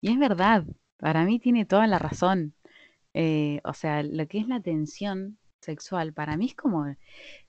[0.00, 0.64] Y es verdad,
[0.98, 2.54] para mí tiene toda la razón.
[3.14, 6.86] Eh, o sea, lo que es la tensión sexual, para mí es como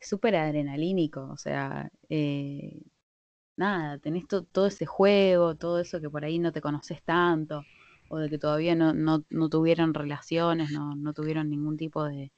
[0.01, 1.23] súper adrenalínico.
[1.31, 2.81] O sea, eh,
[3.57, 7.67] nada, tenés to- todo ese juego, todo eso que por ahí no te conoces tanto,
[8.13, 12.31] o de que todavía no, no, no tuvieron relaciones, no, no tuvieron ningún tipo de,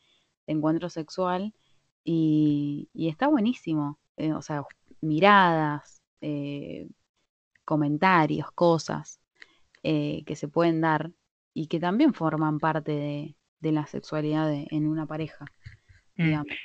[0.47, 1.53] de encuentro sexual.
[2.03, 3.99] Y, y está buenísimo.
[4.17, 4.63] eh, o sea,
[5.01, 6.87] miradas, eh,
[7.65, 9.19] comentarios, cosas
[9.83, 11.11] eh, que se pueden dar
[11.53, 15.51] y que también forman parte de, de la sexualidad de- en una pareja,
[16.17, 16.21] mm.
[16.21, 16.57] digamos.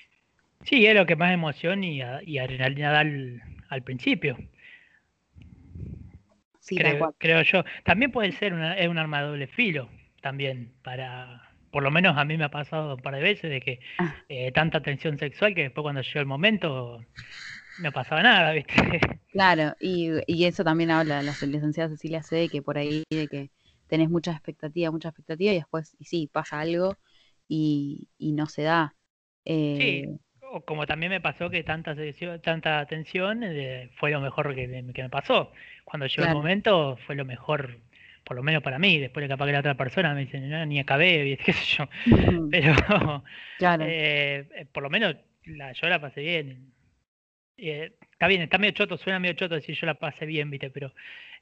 [0.65, 4.39] Sí, es lo que más emoción y, a- y adrenalina da al, al principio,
[6.61, 7.65] Sí, creo, creo yo.
[7.85, 9.89] También puede ser una, es un arma de doble filo,
[10.23, 13.61] también, para, por lo menos a mí me ha pasado un par de veces de
[13.61, 17.05] que Ah, eh, tanta tensión sexual que después cuando llegó el momento
[17.77, 19.21] no pasaba nada, ¿viste?
[19.33, 23.51] claro, y, y eso también habla la licenciada Cecilia C, que por ahí de que
[23.87, 26.99] tenés mucha expectativa, mucha expectativa y después, y sí, pasa algo
[27.49, 28.97] y, y no se da.
[29.73, 30.19] Sí, Eh,
[30.53, 34.67] o como también me pasó que tanta, tensión- tanta tensión eh, fue lo mejor que,
[34.69, 35.53] me- que me pasó.
[35.85, 37.79] Cuando llegó el momento fue lo mejor,
[38.25, 38.99] por lo menos para mí.
[38.99, 41.89] Después capaz que la otra persona me dice, no, ni acabé, qué sé yo.
[42.51, 42.75] Pero
[43.57, 46.73] claro, eh, eh, por lo menos la, yo la pasé bien.
[47.57, 50.71] Eh, está bien, está medio choto, suena medio choto decir yo la pasé bien, ¿viste?
[50.71, 50.95] Pero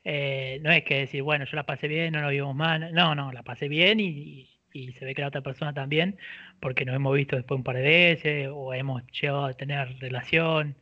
[0.04, 2.92] eh, no es que decir, bueno, yo la pasé bien, no nos vimos mal.
[2.94, 4.57] No, no, la pasé bien y, y
[4.98, 6.18] se ve que la otra persona también,
[6.60, 10.76] porque nos hemos visto después un par de veces o hemos llegado a tener relación,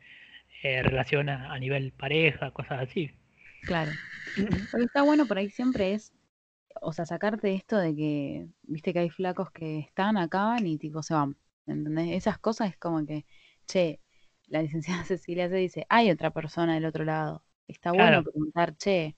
[0.62, 3.12] eh, relación a, a nivel pareja, cosas así.
[3.62, 3.92] claro.
[4.36, 6.12] Lo que está bueno por ahí siempre es,
[6.82, 11.02] o sea, sacarte esto de que, viste que hay flacos que están, acaban y tipo
[11.02, 11.36] se van.
[11.66, 12.12] ¿Entendés?
[12.16, 13.26] Esas cosas es como que,
[13.66, 14.00] che,
[14.48, 17.44] la licenciada Cecilia se dice, hay otra persona del otro lado.
[17.68, 19.16] Está bueno preguntar, che,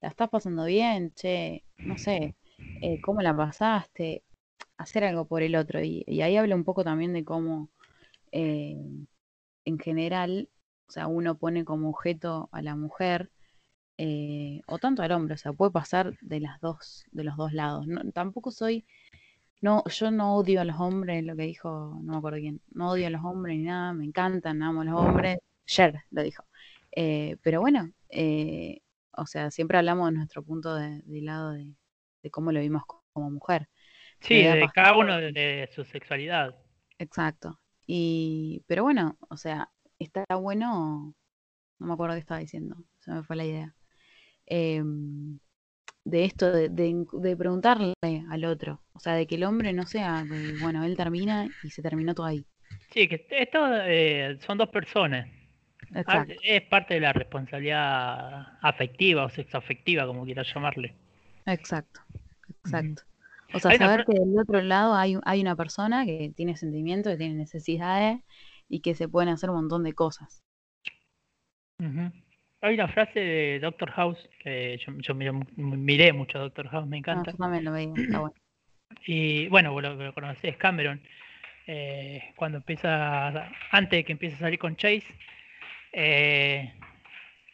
[0.00, 1.12] ¿la estás pasando bien?
[1.14, 2.36] Che, no sé,
[2.82, 4.24] eh, ¿cómo la pasaste?
[4.76, 5.82] Hacer algo por el otro.
[5.82, 7.70] Y, ahí habla un poco también de cómo,
[8.32, 8.76] eh,
[9.64, 10.48] en general,
[10.88, 13.30] o sea, uno pone como objeto a la mujer
[13.98, 17.52] eh, o tanto al hombre, o sea, puede pasar de las dos, de los dos
[17.52, 17.86] lados.
[18.14, 18.84] Tampoco soy,
[19.60, 22.90] no, yo no odio a los hombres, lo que dijo, no me acuerdo quién, no
[22.90, 26.44] odio a los hombres ni nada, me encantan, amo a los hombres, Cher lo dijo.
[26.94, 27.92] Pero bueno,
[29.12, 31.72] o sea, siempre hablamos de nuestro punto de, de lado de,
[32.22, 33.68] de cómo lo vimos co- como mujer.
[34.20, 36.54] Sí, de cada uno de, de su sexualidad.
[36.98, 37.60] exacto.
[37.86, 41.14] Y, pero bueno, o sea, está bueno,
[41.78, 43.76] no me acuerdo qué estaba diciendo, se me fue la idea.
[44.46, 45.38] Em,
[46.04, 47.94] de esto de, de- de preguntarle
[48.30, 51.70] al otro, o sea, de que el hombre no sea, de, bueno, él termina y
[51.72, 52.46] se terminó todo ahí.
[52.92, 55.28] Sí, que esto eh, son dos personas.
[56.06, 60.96] Ah, Exacto, Es parte de la responsabilidad afectiva o sexoafectiva, como quieras llamarle.
[61.46, 62.00] Exacto,
[62.64, 63.02] exacto.
[63.54, 67.18] O sea, saber que del otro lado hay, hay una persona que tiene sentimientos, que
[67.18, 68.20] tiene necesidades
[68.68, 70.42] y que se pueden hacer un montón de cosas.
[72.60, 76.86] Hay una frase de Doctor House, que yo, yo miro mu- miré mucho Doctor House,
[76.86, 77.32] me No, encanta.
[77.32, 78.34] yo también lo veía, está bueno.
[79.06, 81.00] Y bueno, vos lo, lo conocés, Cameron,
[81.66, 83.28] eh, cuando empieza,
[83.70, 85.04] antes de que empiece a salir con Chase,
[85.92, 86.72] eh,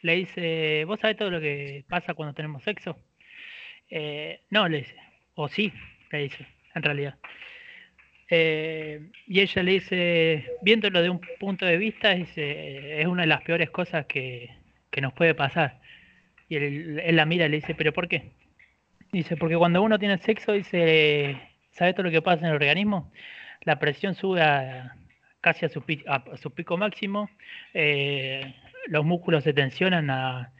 [0.01, 2.97] le dice, ¿vos sabés todo lo que pasa cuando tenemos sexo?
[3.89, 4.95] Eh, no, le dice,
[5.35, 5.73] o sí,
[6.11, 7.15] le dice, en realidad.
[8.29, 13.27] Eh, y ella le dice, viéndolo de un punto de vista, dice, es una de
[13.27, 14.49] las peores cosas que,
[14.91, 15.79] que nos puede pasar.
[16.47, 18.31] Y él, la mira y le dice, ¿pero por qué?
[19.11, 21.39] Dice, porque cuando uno tiene sexo, dice,
[21.71, 23.11] ¿sabe todo lo que pasa en el organismo?
[23.61, 24.95] La presión sube a-
[25.41, 27.29] casi a su, a su pico máximo,
[27.73, 28.53] eh,
[28.87, 30.51] los músculos se tensionan a,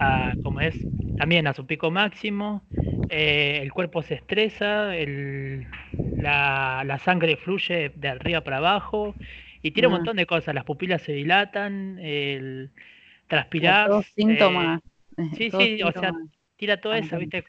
[0.00, 2.64] a, como es, también a su pico máximo,
[3.08, 5.68] eh, el cuerpo se estresa, el-
[6.16, 9.16] la, la sangre fluye de arriba para abajo
[9.62, 12.72] y tiene un montón de cosas, las pupilas se dilatan, el,
[13.28, 14.82] transpirás, todos eh, síntomas
[15.32, 16.16] Sí, sí, o sea,
[16.56, 17.44] tira toda esa, ¿viste?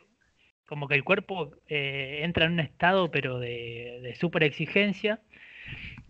[0.68, 5.22] Como que el cuerpo eh, entra en un estado, pero de, de super exigencia.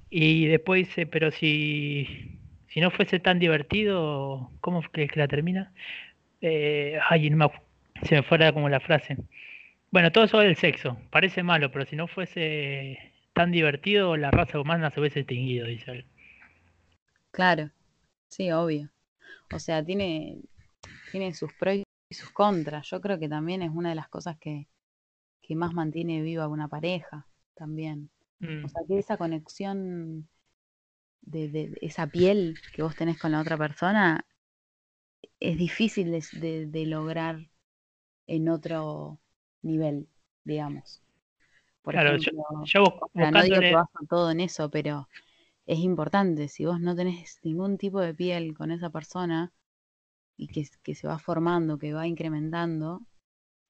[0.10, 2.08] Y después dice, pero si,
[2.68, 5.74] si no fuese tan divertido, ¿cómo que, que la termina?
[6.42, 9.18] Eh, ay, no me, se me fuera como la frase.
[9.92, 10.98] Bueno, todo eso del sexo.
[11.12, 15.92] Parece malo, pero si no fuese tan divertido, la raza humana se hubiese extinguido, dice
[15.92, 16.06] él.
[17.32, 17.72] Claro,
[18.30, 18.92] sí, obvio.
[19.52, 20.42] O sea, tiene,
[21.06, 21.78] tiene sus pros
[22.10, 22.90] y sus contras.
[22.90, 24.70] Yo creo que también es una de las cosas que,
[25.42, 28.12] que más mantiene viva una pareja también.
[28.62, 30.30] O Mm, sea, que esa conexión
[31.22, 34.26] de, de- de esa piel que vos tenés con la otra persona
[35.40, 37.50] es difícil de, de- de lograr
[38.28, 39.20] en otro
[39.64, 40.10] nivel,
[40.46, 41.02] digamos.
[41.84, 44.70] Por Claro, yo, ejemplo, yo bus- o sea, no digo que buscándole, todo en eso,
[44.72, 45.10] pero
[45.68, 46.48] es importante.
[46.50, 49.54] Si vos no tenés ningún tipo de piel con esa persona
[50.38, 53.04] y que, que se va formando, que va incrementando,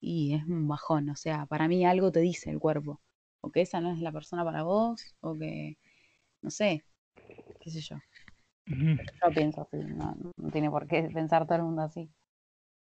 [0.00, 1.10] y es un bajón.
[1.10, 3.00] O sea, para mí algo te dice el cuerpo.
[3.42, 5.78] O que esa no es la persona para vos, o que,
[6.42, 6.84] no sé,
[7.60, 7.96] qué sé yo.
[9.22, 12.10] Yo pienso así, no, no tiene por qué pensar todo el mundo así.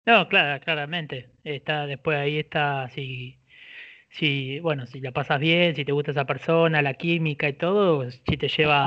[0.06, 1.30] No, claro, claramente.
[1.44, 3.38] Está, después ahí está si,
[4.10, 8.10] si, bueno, si la pasas bien, si te gusta esa persona, la química y todo,
[8.10, 8.78] si te lleva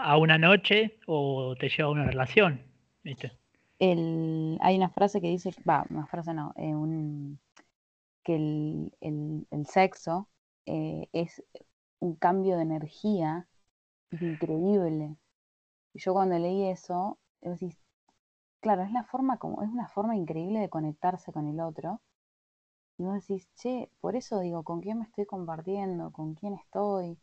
[0.00, 2.62] a, a una noche o te lleva a una relación,
[3.04, 3.32] ¿viste?
[3.78, 7.40] El, hay una frase que dice, va, una frase no, eh, un,
[8.24, 10.30] que el, el- el sexo
[10.66, 11.42] eh, es
[12.00, 13.48] un cambio de energía
[14.20, 15.16] increíble.
[15.92, 17.78] Y yo cuando leí eso, decís,
[18.60, 22.00] claro, es la forma como, es una forma increíble de conectarse con el otro.
[22.98, 26.12] Y vos decís, che, por eso digo, ¿con quién me estoy compartiendo?
[26.12, 27.18] ¿Con quién estoy?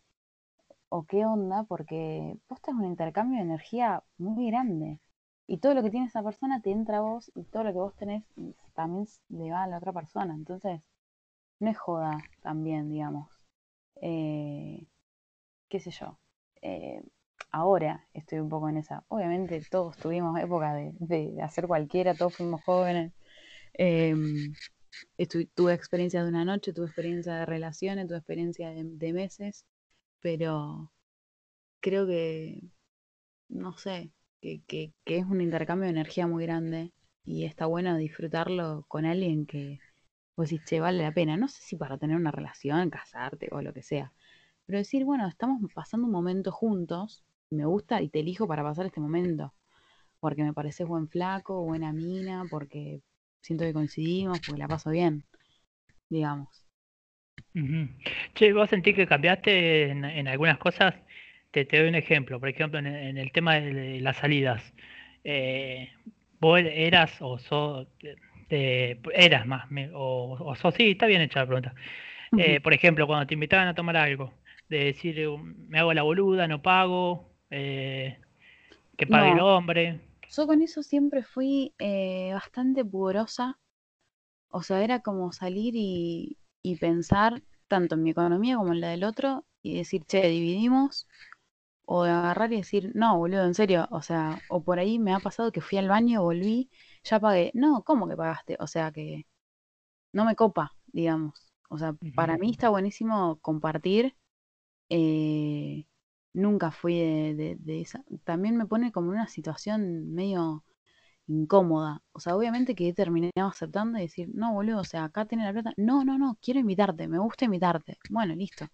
[0.89, 1.63] ¿O qué onda?
[1.63, 4.99] Porque vos tenés un intercambio de energía muy grande.
[5.47, 7.80] Y todo lo que tiene esa persona te entra a vos y todo lo que
[7.80, 8.24] vos tenés
[8.74, 10.34] también le va a la otra persona.
[10.34, 10.82] Entonces,
[11.59, 13.30] no es joda también, digamos.
[14.01, 14.88] Eh,
[15.70, 16.20] qué sé yo.
[16.61, 17.03] Eh,
[17.51, 19.03] ahora estoy un poco en esa.
[19.07, 23.13] Obviamente todos tuvimos época de, hacer cualquiera, todos fuimos jóvenes.
[25.17, 29.65] Estu- tuve experiencia de una noche, tuve experiencia de relaciones, tuve experiencia de, meses,
[30.21, 30.91] pero
[31.81, 32.61] creo que,
[33.49, 34.11] no sé,
[34.41, 36.93] que es un intercambio de energía muy grande
[37.25, 39.79] y está bueno disfrutarlo con alguien que
[40.36, 41.38] vos decís, che, vale la pena.
[41.38, 44.13] No sé si para tener una relación, casarte o lo que sea,
[44.66, 48.86] pero decir, bueno, estamos pasando un momento juntos, me gusta y te elijo para pasar
[48.88, 49.53] este momento,
[50.20, 53.01] porque me pareces buen flaco, buena mina, porque
[53.41, 55.26] siento que coincidimos, porque la paso bien,
[56.09, 56.66] digamos.
[58.36, 60.95] Che, ¿vos sentís que cambiaste en, en algunas cosas?
[61.51, 62.39] Te, te doy un ejemplo.
[62.39, 64.74] Por ejemplo, en, en el tema de, de las salidas.
[65.24, 65.89] Eh,
[66.39, 67.88] ¿vos eras o sos,
[68.49, 71.74] de- eras más, me- o, o sos, sí, está bien hecha la pregunta.
[72.36, 74.34] Eh, por ejemplo, cuando te invitaban a tomar algo,
[74.70, 75.28] de decir, eh,
[75.70, 78.20] me hago la boluda, no pago, eh,
[78.97, 80.01] que pague el No, hombre.
[80.30, 83.59] yo con eso siempre fui eh, bastante pudorosa,
[84.49, 88.89] o sea, era como salir y, y pensar tanto en mi economía como en la
[88.89, 91.07] del otro y decir, che, dividimos,
[91.86, 95.13] o de agarrar y decir, no, boludo, en serio, o sea, o por ahí me
[95.13, 96.72] ha pasado que fui al baño, volví,
[97.03, 97.51] ya pagué.
[97.55, 98.57] No, ¿cómo que pagaste?
[98.59, 99.26] O sea, que
[100.13, 101.53] no me copa, digamos.
[101.70, 104.16] O sea, para mí está buenísimo compartir.
[104.89, 105.86] Eh,
[106.33, 108.03] nunca fui de, esa.
[108.23, 110.65] También me pone como una situación medio
[111.27, 112.03] incómoda.
[112.13, 115.45] O sea, obviamente que he terminado aceptando y decir, no, boludo, o sea, acá tenés
[115.47, 115.73] la plata.
[115.77, 117.97] No, no, no, quiero invitarte, me gusta invitarte.
[118.09, 118.67] Bueno, listo.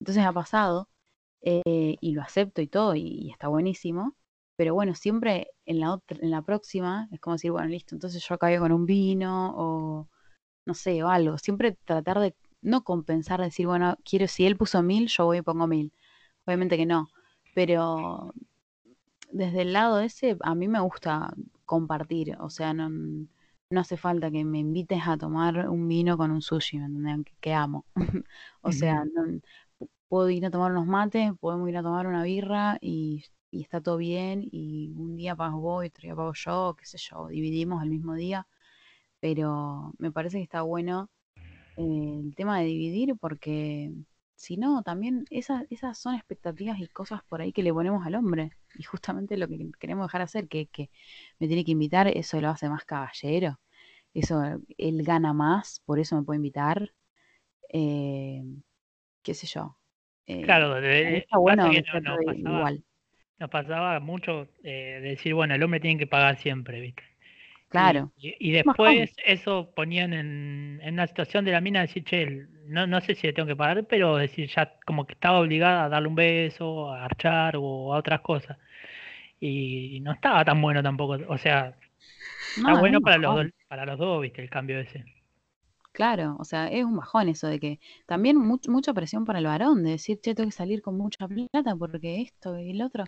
[0.00, 0.88] Entonces ha pasado
[1.42, 4.16] eh, y lo acepto y todo, y, y está buenísimo.
[4.56, 8.24] Pero bueno, siempre en la otra, en la próxima es como decir, bueno, listo, entonces
[8.26, 10.08] yo acabé con un vino o
[10.66, 11.38] no sé, o algo.
[11.38, 12.34] Siempre tratar de
[12.64, 15.92] no compensar, decir, bueno, quiero, si él puso mil, yo voy y pongo mil.
[16.46, 17.10] Obviamente que no.
[17.54, 18.34] Pero
[19.32, 21.34] desde el lado ese, a mí me gusta
[21.66, 22.36] compartir.
[22.40, 26.42] O sea, no, no hace falta que me invites a tomar un vino con un
[26.42, 27.24] sushi, ¿me entendés?
[27.26, 27.86] Que, que amo.
[28.62, 29.40] O sea, no-
[30.08, 33.80] puedo ir a tomar unos mates, podemos ir a tomar una birra y, y está
[33.82, 34.48] todo bien.
[34.52, 37.90] Y un día pago vos y otro día pago yo, qué sé yo, dividimos el
[37.90, 38.46] mismo día.
[39.20, 41.10] Pero me parece que está bueno
[41.76, 43.92] eh, el tema de dividir, porque
[44.36, 48.14] si no, también esas, esas son expectativas y cosas por ahí que le ponemos al
[48.16, 48.52] hombre.
[48.76, 50.90] Y justamente lo que queremos dejar hacer, que, que
[51.38, 53.60] me tiene que invitar, eso lo hace más caballero.
[54.14, 54.42] Eso,
[54.78, 56.92] él gana más, por eso me puede invitar.
[57.72, 58.42] eh,
[59.22, 59.78] qué sé yo.
[60.26, 62.84] Eh, Claro, de- está bueno que no, nos pasaba, igual.
[63.38, 67.04] nos pasaba mucho eh, de decir, bueno, el hombre tiene que pagar siempre, ¿viste?
[67.68, 68.12] Claro.
[68.18, 73.00] Y, después eso ponían en, en, una situación de la mina decir, che, no, no
[73.00, 76.08] sé si le tengo que pagar, pero decir, ya como que estaba obligada a darle
[76.08, 78.58] un beso, a archar o a otras cosas.
[79.40, 81.18] Y no estaba tan bueno tampoco.
[81.28, 81.76] O sea,
[82.56, 85.04] está bueno para los, para los dos, viste, el cambio ese.
[85.92, 89.84] Claro, o sea, es un bajón eso de que también mucha presión para el varón,
[89.84, 93.04] de decir, che, tengo que salir con mucha plata porque esto y el otro.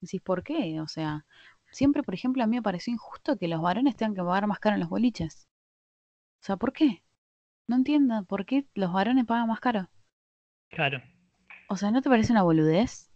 [0.00, 0.80] Decís, ¿por qué?
[0.80, 1.26] O sea,
[1.72, 4.60] siempre, por ejemplo, a mí me pareció injusto que los varones tengan que pagar más
[4.60, 5.48] caro en los boliches.
[6.40, 7.02] O sea, ¿por qué?
[7.66, 9.88] No entiendo, ¿por qué los varones pagan más caro?
[10.68, 11.02] Claro.
[11.68, 13.10] O sea, ¿no te parece una boludez?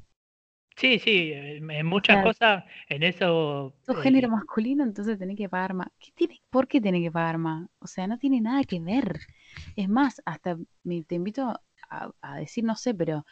[0.77, 3.75] Sí, sí, en muchas cosas, en eso...
[3.87, 5.89] Sos género masculino, entonces tenés que pagar más.
[5.99, 7.69] ¿Qué tiene, ¿Por qué tenés que pagar más?
[7.79, 9.21] O sea, no tiene nada que ver.
[9.75, 10.57] Es más, hasta
[11.07, 13.25] te invito a, a decir, no sé, pero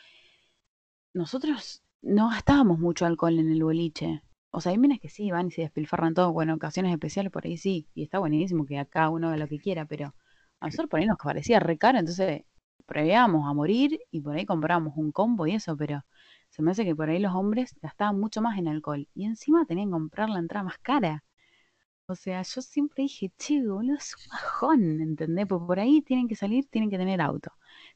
[1.13, 4.23] nosotros no gastábamos mucho alcohol en el boliche.
[4.55, 7.45] O sea, hay minas que sí, van y se despilfarran todo, bueno, ocasiones especiales por
[7.45, 10.15] ahí sí, y está buenísimo que acá uno haga lo que quiera, pero
[10.61, 12.45] a nosotros por ahí nos parecía re caro, entonces
[12.87, 16.05] prevíamos a morir y por ahí comprábamos un combo y eso, pero
[16.51, 19.67] se me hace que por ahí los hombres gastaban mucho más en alcohol y encima
[19.67, 21.25] tenían que comprar la entrada más cara.
[22.07, 25.47] O sea, yo siempre dije, che, boludo, es un bajón, ¿entendés?
[25.49, 27.51] Porque por ahí tienen que salir, tienen que tener auto,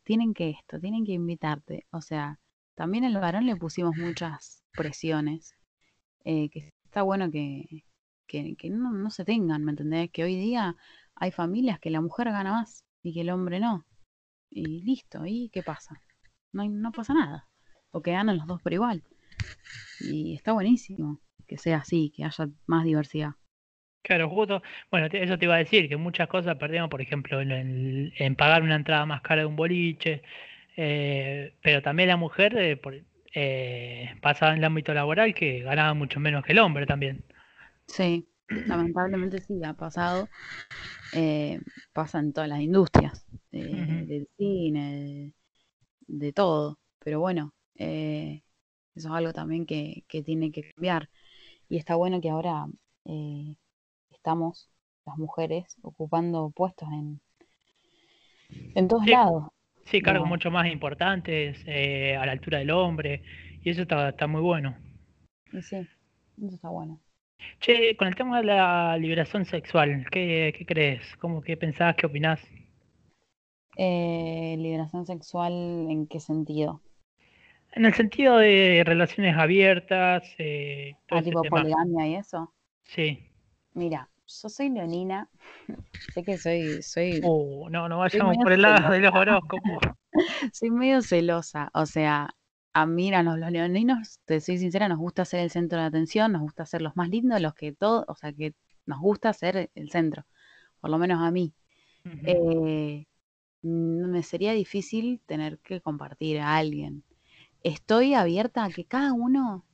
[0.04, 1.86] tienen que esto, tienen que invitarte.
[1.92, 2.40] O sea,
[2.74, 5.57] también al varón le pusimos muchas presiones
[6.24, 7.84] eh, que está bueno que,
[8.26, 10.10] que, no, no, se tengan, ¿me entendés?
[10.10, 10.76] Que hoy día
[11.14, 13.86] hay familias que la mujer gana más y que el hombre no.
[14.50, 16.02] Y listo, ¿y qué pasa?
[16.52, 17.48] No, no pasa nada.
[17.90, 19.02] O que ganan los dos por igual.
[20.00, 23.32] Y está buenísimo que sea así, que haya más diversidad.
[24.02, 28.12] Claro, justo, bueno, eso te iba a decir, que muchas cosas perdemos, por ejemplo, en,
[28.16, 30.22] en pagar una entrada más cara de un boliche,
[30.76, 32.94] eh, pero también la mujer, eh, por,
[33.34, 37.24] eh, pasaba en el ámbito laboral que ganaba mucho menos que el hombre también.
[37.86, 40.28] Sí, lamentablemente sí, ha pasado.
[41.14, 41.60] Eh,
[41.92, 45.32] pasa en todas las industrias, del cine,
[46.06, 46.78] de, todo.
[46.98, 48.42] Pero bueno, eh,
[48.94, 51.08] eso es algo también que, tiene que cambiar.
[51.68, 52.66] Y está bueno que ahora
[53.04, 53.56] eh,
[54.10, 54.70] estamos,
[55.06, 57.20] las mujeres, ocupando puestos en,
[58.74, 59.48] en todos lados.
[59.90, 63.22] Sí, cargos mucho más importantes, eh, a la altura del hombre,
[63.62, 64.76] y eso está, está muy bueno.
[65.50, 67.00] Sí, eso está bueno.
[67.60, 71.16] Che, con el tema de la liberación sexual, ¿qué, qué crees?
[71.16, 71.96] ¿Cómo qué pensás?
[71.96, 72.40] ¿Qué opinás?
[73.78, 75.52] Eh, liberación sexual,
[75.88, 76.82] ¿en qué sentido?
[77.72, 80.22] En el sentido de relaciones abiertas.
[80.36, 82.52] Eh, ah, tipo poligamia y eso.
[82.84, 83.24] Sí.
[83.72, 85.28] Mira, yo soy leonina.
[86.14, 86.82] sé que soy.
[86.82, 89.78] soy uh, no, no vayamos por el lado de los horóscopos.
[90.52, 91.70] soy medio celosa.
[91.74, 92.34] O sea,
[92.72, 96.32] a mí, a los, leoninos, te soy sincera, nos gusta ser el centro de atención,
[96.32, 98.04] nos gusta ser los más lindos, los que todo.
[98.08, 98.54] O sea, que
[98.86, 100.24] nos gusta ser el centro.
[100.80, 101.54] Por lo menos a mí.
[102.04, 103.06] eh,
[103.62, 107.04] me sería difícil tener que compartir a alguien.
[107.64, 109.66] Estoy abierta a que cada uno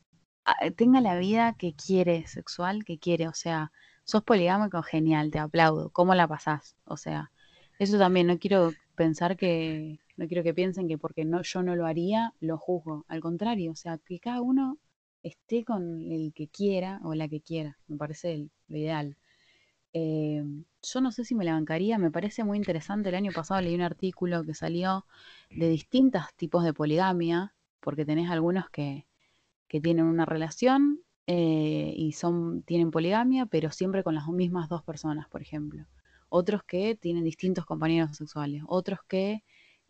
[0.46, 3.28] ah, tenga la vida que quiere, sexual que quiere.
[3.28, 3.72] O sea,
[4.04, 5.90] sos poligámico, genial, te aplaudo.
[5.90, 6.76] ¿Cómo la pasás?
[6.84, 7.32] O sea,
[7.78, 11.76] eso también, no quiero pensar que, no quiero que piensen que porque no, yo no
[11.76, 13.04] lo haría, lo juzgo.
[13.08, 14.78] Al contrario, o sea, que cada uno
[15.22, 17.78] esté con el que quiera o la que quiera.
[17.88, 19.16] Me parece lo ideal.
[19.92, 20.42] Eh,
[20.82, 23.08] yo no sé si me la bancaría, me parece muy interesante.
[23.08, 25.06] El año pasado leí un artículo que salió
[25.50, 29.06] de distintos tipos de poligamia, porque tenés algunos que,
[29.68, 34.82] que tienen una relación eh, y son, tienen poligamia, pero siempre con las mismas dos
[34.82, 35.86] personas, por ejemplo.
[36.28, 39.42] Otros que tienen distintos compañeros sexuales, otros que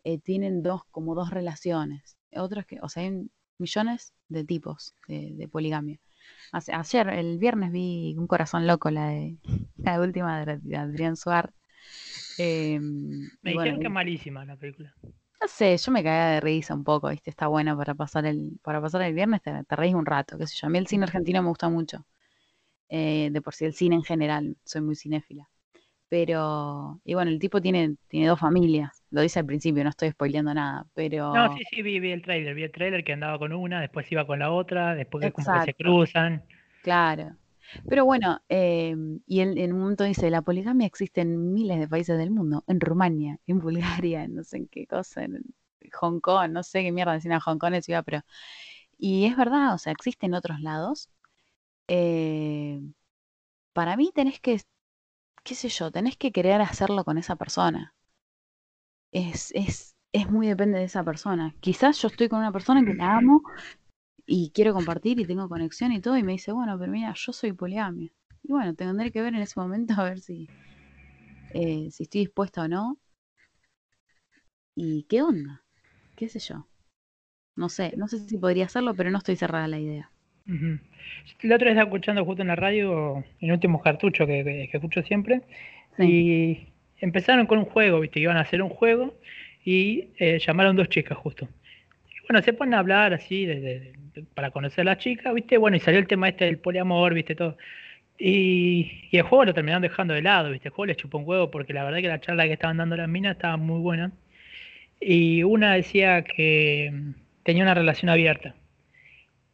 [0.03, 3.27] eh, tienen dos, como dos relaciones, otros que, o sea, hay
[3.57, 5.99] millones de tipos de, poligamia.
[6.51, 9.37] ayer, el viernes vi Un Corazón Loco, la de
[9.77, 11.53] la última de, Adrián Suar.
[12.37, 14.93] Em, Me dijeron que es malísima la película.
[15.45, 17.29] No sé, yo me caía de risa un poco, ¿viste?
[17.29, 20.47] Está buena para pasar el, para pasar el viernes, te, te reís un rato, qué
[20.47, 20.65] sé yo.
[20.65, 22.03] A mí el cine argentino me gusta mucho.
[22.89, 25.47] Eh, de por sí el cine en general, soy muy cinéfila.
[26.09, 30.11] Pero, y bueno, el tipo tiene, tiene dos familias, lo dice al principio, no estoy
[30.11, 31.33] spoileando nada, pero...
[31.35, 34.11] No, sí, sí, vi, vi el trailer, vi el trailer que andaba con una, después
[34.11, 36.43] iba con la otra, después como que se cruzan.
[36.81, 37.35] Claro,
[37.87, 42.17] pero bueno, em, y en, un momento dice, la poligamia existe en miles de países
[42.17, 45.43] del mundo, en Rumania, en Bulgaria, no sé en qué cosa, en
[45.93, 48.21] Hong Kong, no sé qué mierda decían Hong Kong es ciudad, pero...
[48.97, 51.09] Y es verdad, o sea, existe en otros lados.
[51.87, 52.81] Eh,
[53.73, 54.61] para mí tenés que,
[55.43, 57.93] qué sé yo, tenés que querer hacerlo con esa persona.
[59.11, 61.55] Es, es, es muy depende de esa persona.
[61.61, 63.41] Quizás yo estoy con una persona que la amo
[64.25, 67.31] y quiero compartir y tengo conexión y todo, y me dice, bueno, pero mira, yo
[67.31, 68.11] soy poligamia.
[68.43, 70.47] y bueno, tendré que ver en ese momento a ver si,
[71.53, 72.97] eh, si estoy dispuesta o no.
[74.75, 75.63] ¿Y qué onda?
[76.15, 76.67] ¿Qué sé yo?
[77.55, 80.11] No sé, no sé si podría hacerlo, pero no estoy cerrada a la idea.
[80.45, 85.01] La otra vez estaba escuchando justo en la radio, en último cartucho que, que, escucho
[85.03, 85.41] siempre,
[85.97, 86.67] y
[86.99, 89.15] empezaron con un juego, viste, iban a hacer un juego
[89.63, 91.47] y eh, llamaron dos chicas justo.
[92.27, 93.93] Bueno, se ponen a hablar así de,
[94.33, 97.35] para conocer a la chica, viste, bueno, y salió el tema este del poliamor, viste,
[97.35, 97.57] todo.
[98.17, 101.27] Y, y, el juego lo terminaron dejando de lado, viste, el juego les chupó un
[101.27, 104.11] huevo porque la verdad que la charla que estaban dando las minas estaba muy buena.
[104.99, 106.91] Y una decía que
[107.43, 108.55] tenía una relación abierta.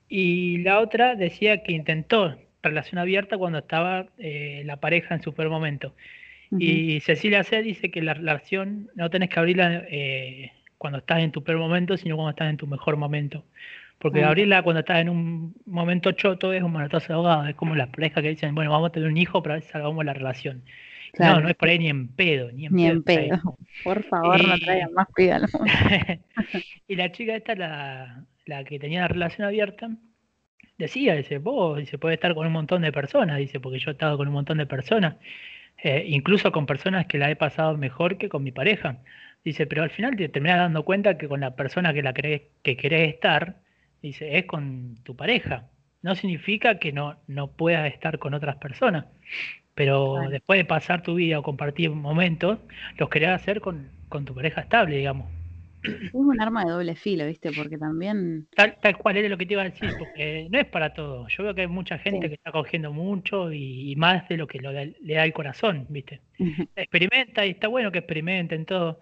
[0.07, 5.33] Y la otra decía que intentó relación abierta cuando estaba eh, la pareja en su
[5.33, 5.95] peor momento.
[6.59, 7.61] Y Cecilia C.
[7.61, 10.51] dice que la relación no tenés que abrirla eh,
[10.81, 13.45] cuando estás en tu peor momento, sino cuando estás en tu mejor momento.
[13.99, 17.45] Porque abrirla cuando estás en un momento choto es un manotazo de ahogado.
[17.45, 19.69] Es como las parejas que dicen, bueno, vamos a tener un hijo para ver si
[19.69, 20.63] salvamos la relación.
[21.19, 23.57] No, no es por ahí ni en pedo, ni en ni En pedo.
[23.83, 25.45] Por favor, no traigan más pídalo.
[26.87, 29.91] y la chica esta, la, la que tenía la relación abierta,
[30.79, 33.93] decía, dice, vos, dice, puede estar con un montón de personas, dice, porque yo he
[33.93, 35.17] estado con un montón de personas,
[35.83, 38.97] eh, incluso con personas que la he pasado mejor que con mi pareja.
[39.43, 42.43] Dice, pero al final te terminas dando cuenta que con la persona que la querés,
[42.61, 43.57] que querés estar,
[44.01, 45.69] dice, es con tu pareja.
[46.01, 49.05] No significa que no, no puedas estar con otras personas,
[49.75, 52.59] pero después de pasar tu vida o compartir momentos,
[52.97, 55.27] los querés hacer con, con tu pareja estable, digamos.
[55.83, 57.51] Es un arma de doble filo, ¿viste?
[57.51, 58.47] Porque también.
[58.55, 61.27] Tal, tal cual era lo que te iba a decir, porque no es para todo.
[61.27, 64.59] Yo veo que hay mucha gente que está cogiendo mucho y, más de lo que
[64.59, 66.21] le da el corazón, ¿viste?
[66.75, 68.99] Experimenta y está bueno que experimenten todo,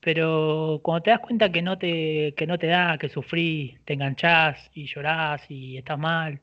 [0.00, 3.94] pero cuando te das cuenta que no te, que no te da, que sufrís, te
[3.94, 6.40] enganchás y llorás y estás mal,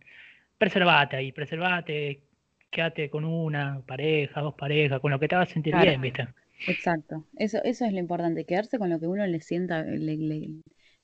[0.58, 2.22] preservate ahí, preservate,
[2.70, 6.28] quédate con una pareja, dos parejas, con lo que te va a sentir bien, ¿viste?
[6.68, 10.50] Exacto, eso, eso es lo importante, quedarse con lo que uno le sienta, le, le,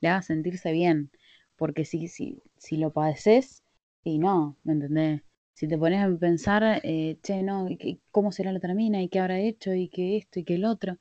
[0.02, 1.10] haga sentirse bien,
[1.56, 3.64] porque si, si, si lo padeces,
[4.04, 5.22] y no, ¿me entendés?
[5.54, 7.68] Si te pones a pensar, eh, che, no,
[8.12, 9.02] ¿cómo será la otra mina?
[9.02, 9.74] ¿Y qué habrá hecho?
[9.74, 10.40] ¿Y qué esto?
[10.40, 10.98] ¿Y qué el otro?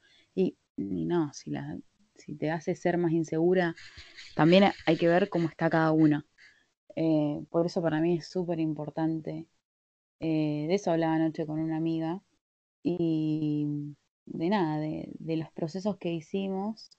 [0.91, 1.79] Y, no, si, la,
[2.17, 3.75] si te hace ser más insegura,
[4.35, 6.25] también hay que ver cómo está cada uno.
[6.97, 9.47] Eh, por eso para mí es súper importante.
[10.21, 12.21] Eh, de eso hablaba anoche con una amiga.
[12.83, 13.95] Y
[14.27, 16.91] de nada, de, de los procesos que hicimos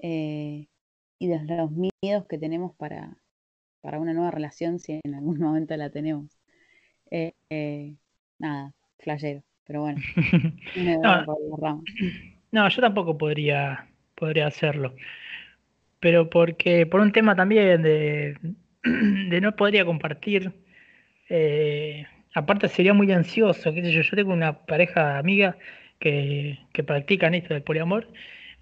[0.00, 0.68] eh,
[1.18, 3.16] y de los miedos que tenemos para,
[3.80, 6.30] para una nueva relación si en algún momento la tenemos.
[8.38, 10.00] Nada, flayero, pero bueno.
[10.76, 14.94] no, yo tampoco podría, podría hacerlo.
[16.00, 18.38] Pero porque, por un tema también de,
[18.84, 20.52] de no podría compartir,
[22.34, 25.56] aparte sería muy ansioso, qué sé yo, yo tengo una pareja amiga
[25.98, 28.08] que, practican esto del poliamor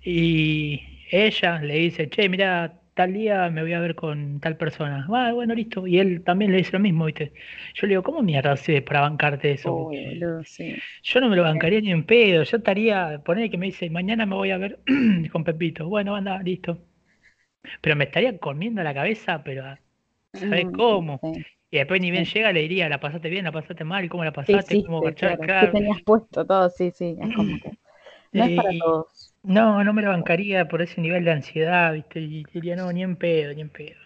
[0.03, 5.07] y ella le dice, che, mira, tal día me voy a ver con tal persona.
[5.12, 5.86] Ah, bueno, listo.
[5.86, 7.32] Y él también le dice lo mismo, ¿viste?
[7.74, 9.90] Yo le digo, ¿cómo mierda haces para bancarte eso?
[11.03, 12.42] Yo no me lo bancaría ni en pedo.
[12.42, 14.80] Yo estaría, poner que me dice, mañana me voy a ver
[15.32, 15.88] con Pepito.
[15.88, 16.78] Bueno, anda, listo.
[17.80, 19.64] Pero me estaría comiendo la cabeza, pero
[20.32, 21.20] ¿sabes mm, cómo?
[21.70, 23.44] Y después ni bien llega, le diría, ¿la pasaste bien?
[23.44, 24.09] ¿La pasaste mal?
[24.09, 24.82] ¿Cómo la pasaste?
[24.84, 25.72] ¿Cómo claro.
[25.72, 26.70] tenías puesto todo?
[26.70, 27.72] Sí, sí, es como que
[28.32, 29.34] no es para todos.
[29.47, 32.20] No, no me lo bancaría por ese nivel de ansiedad, ¿viste?
[32.20, 33.97] Y diría, no, ni en pedo, ni en pedo.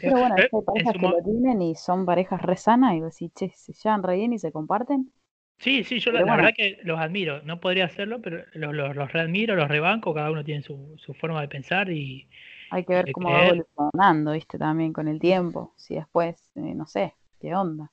[0.00, 3.32] Pero bueno, hay parejas que lo tienen y son parejas re sanas y vos decís,
[3.34, 5.10] che, se llevan re bien y se comparten.
[5.58, 7.42] Sí, sí, yo la, verdad que los admiro.
[7.42, 11.14] No podría hacerlo, pero los, los, los readmiro, los rebanco, cada uno tiene su, su
[11.14, 12.28] forma de pensar y,
[12.70, 14.58] hay que ver cómo va evolucionando, ¿viste?
[14.58, 15.74] También con el tiempo.
[15.76, 17.90] Si después, eh, no sé, qué onda.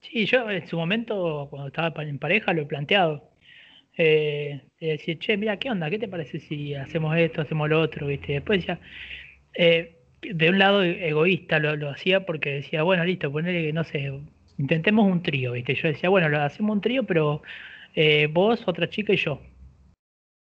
[0.00, 3.30] Sí, yo en su momento, cuando estaba en pareja, lo he planteado.
[3.98, 5.88] Eh, decir, che, mira, ¿qué onda?
[5.90, 8.06] ¿Qué te parece si hacemos esto, hacemos lo otro?
[8.06, 8.34] ¿viste?
[8.34, 8.78] Después ya,
[9.54, 13.84] eh, de un lado egoísta lo, lo, hacía porque decía, bueno, listo, ponerle que, no
[13.84, 14.12] sé,
[14.58, 15.74] intentemos un trío, ¿viste?
[15.74, 17.42] Yo decía, bueno, lo hacemos un trío, pero
[17.94, 19.40] eh, vos, otra chica y yo.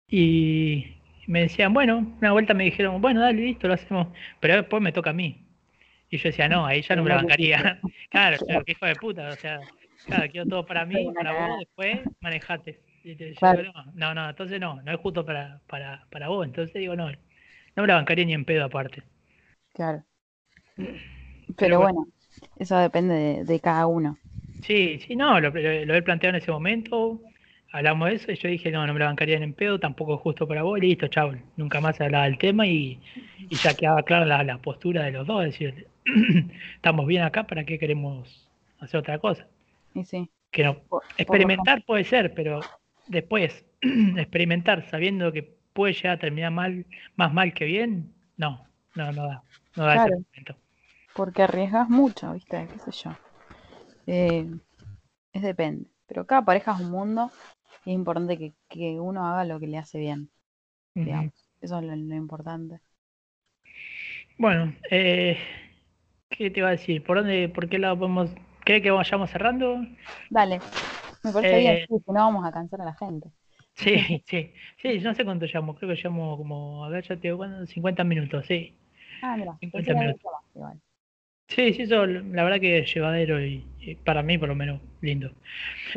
[0.08, 0.98] Y,
[1.28, 4.08] me decían, bueno, una vuelta me dijeron, bueno, dale, listo, lo hacemos,
[4.40, 5.46] pero después me toca a mí.
[6.10, 7.80] Y yo decía, no, ahí ya no me la bancaría.
[8.10, 9.60] claro, qué hijo de puta, o sea,
[10.06, 12.80] claro, quiero todo para mí, para vos, después manejate.
[13.04, 13.34] Y te
[13.96, 17.84] no, no, entonces no, no es justo para, para, para vos, entonces digo, no, no
[17.84, 19.04] me la bancaría ni en pedo aparte.
[19.74, 20.04] Claro.
[21.58, 22.08] Pero, bueno,
[22.58, 24.18] eso depende de, cada uno.
[24.62, 27.20] Sí, sí, no, lo, lo he planteado en ese momento,
[27.72, 30.22] hablamos de eso y yo dije, no, no me la bancaría en pedo, tampoco es
[30.22, 31.34] justo para vos, y listo, chao.
[31.58, 33.00] Nunca más se hablaba del tema y,
[33.50, 35.88] ya quedaba clara la, la, postura de los dos, es decir,
[36.76, 38.50] estamos bien acá, ¿para qué queremos
[38.80, 39.48] hacer otra cosa?
[39.94, 40.78] Y sí, Que no,
[41.18, 42.62] experimentar puede ser, pero
[43.12, 43.66] después
[44.18, 45.44] experimentar sabiendo que
[45.74, 46.86] puede llegar a terminar mal,
[47.16, 49.44] más mal que bien, no, no, no da,
[49.76, 50.56] no da ese momento.
[51.14, 52.68] Porque arriesgas mucho, ¿viste?
[52.72, 53.12] ¿Qué sé yo?
[54.08, 54.50] Eh,
[55.34, 55.90] es depende.
[56.08, 57.32] Pero cada pareja es un mundo
[57.86, 60.30] y es importante que, uno haga lo que le hace bien.
[60.94, 61.34] Digamos.
[61.62, 62.80] Eso es lo, importante.
[64.38, 65.38] Bueno, eh,
[66.30, 67.04] ¿qué te iba a decir?
[67.04, 68.32] ¿Por dónde, por qué lado podemos,
[68.66, 69.86] cree que vayamos cerrando?
[70.30, 70.60] Dale,
[71.24, 73.32] me parece bien, eh, si no vamos a cansar a la gente.
[73.76, 77.28] Sí, sí, sí, no sé cuánto llamo, creo que llamo como, a ver, ya te
[77.30, 78.76] digo, 50 minutos, sí.
[79.22, 80.32] Ah, mira, 50 minutos.
[81.48, 83.66] Sí, sí, eso la verdad que es llevadero y,
[84.06, 85.32] para mí por lo menos lindo.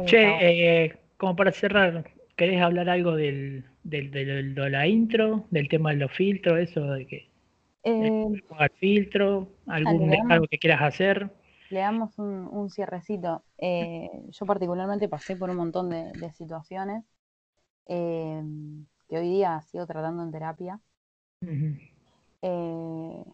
[0.06, 5.90] che, eh, como para cerrar, ¿querés hablar algo del, del, de la intro, del tema
[5.92, 7.28] de los filtros, eso de que
[7.98, 8.12] eh,
[8.60, 11.30] el filtro, algún algo que quieras hacer?
[11.74, 13.42] Le damos un, un cierrecito.
[13.58, 17.04] Eh, yo particularmente pasé por un montón de, situaciones
[17.86, 18.44] eh,
[19.08, 20.80] que hoy día sigo tratando en terapia.
[22.42, 23.24] eh,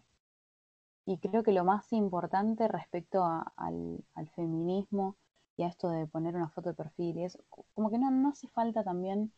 [1.05, 4.03] y creo que lo más importante respecto al,
[4.35, 5.17] feminismo
[5.55, 7.37] y a esto de poner una foto de perfil es
[7.75, 9.31] como que no, no hace falta también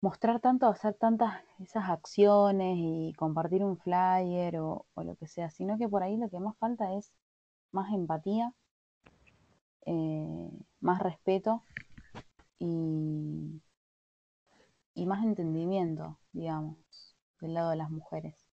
[0.00, 5.76] mostrar tanto, hacer tantas esas acciones y compartir un flyer o, lo que sea, sino
[5.76, 7.12] que por ahí lo que más falta es
[7.72, 8.54] más empatía,
[9.86, 10.50] eh,
[10.80, 11.64] más respeto
[12.58, 13.60] y,
[14.94, 16.76] y más entendimiento, digamos,
[17.40, 18.52] del lado de las mujeres.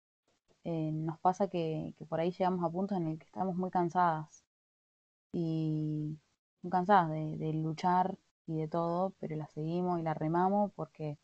[0.64, 4.44] Eh, nos pasa que, por ahí llegamos a puntos en el que estamos muy cansadas
[5.32, 6.18] y
[6.62, 11.18] muy cansadas de, luchar y de todo, pero la seguimos y la remamos porque,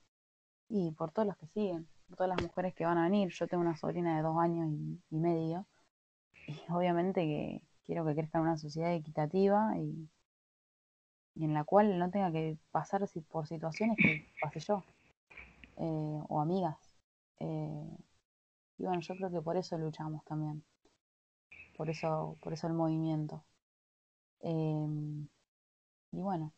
[0.69, 3.31] y por todos los que siguen, por todas las mujeres que van a venir.
[3.31, 4.69] Yo tengo una sobrina de dos años
[5.11, 5.67] y, medio
[6.47, 10.09] y obviamente que quiero que crezca en una sociedad equitativa y,
[11.35, 14.85] en la cual no tenga que pasar por situaciones que pase yo
[15.77, 16.79] eh, o amigas.
[17.41, 17.97] Eh,
[18.79, 20.63] y bueno, yo creo que por eso luchamos también.
[21.77, 23.43] Por eso, por eso el movimiento.
[24.39, 25.27] Em,
[26.13, 26.53] y bueno,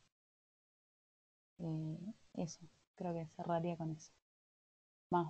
[1.61, 1.99] eh,
[2.35, 2.61] eso,
[2.95, 4.13] creo que cerraría con eso.
[5.09, 5.29] Más,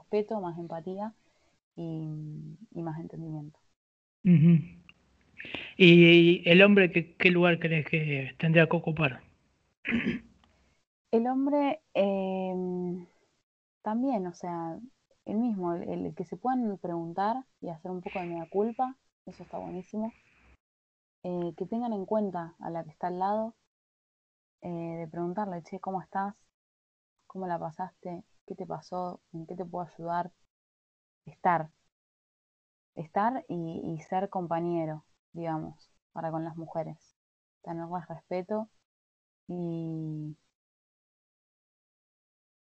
[0.00, 1.12] respeto, más empatía
[1.76, 2.08] y,
[2.72, 3.58] más entendimiento.
[5.76, 9.20] ¿Y el hombre qué, qué lugar crees que tendría que ocupar?
[11.10, 12.54] El hombre eh,
[13.82, 14.78] también, o sea,
[15.24, 19.42] el mismo, el, que se puedan preguntar y hacer un poco de media culpa, eso
[19.42, 20.12] está buenísimo.
[21.22, 23.54] Eh, que tengan en cuenta a la que está al lado,
[24.62, 26.34] eh, de preguntarle, che, ¿cómo estás?
[27.26, 28.24] ¿Cómo la pasaste?
[28.46, 29.20] ¿Qué te pasó?
[29.32, 30.32] ¿En qué te puedo ayudar?
[31.24, 31.70] Estar.
[32.94, 35.04] Estar y ser compañero,
[35.36, 36.98] digamos, para con las mujeres.
[37.62, 38.68] Tenerles respeto
[39.48, 40.36] y,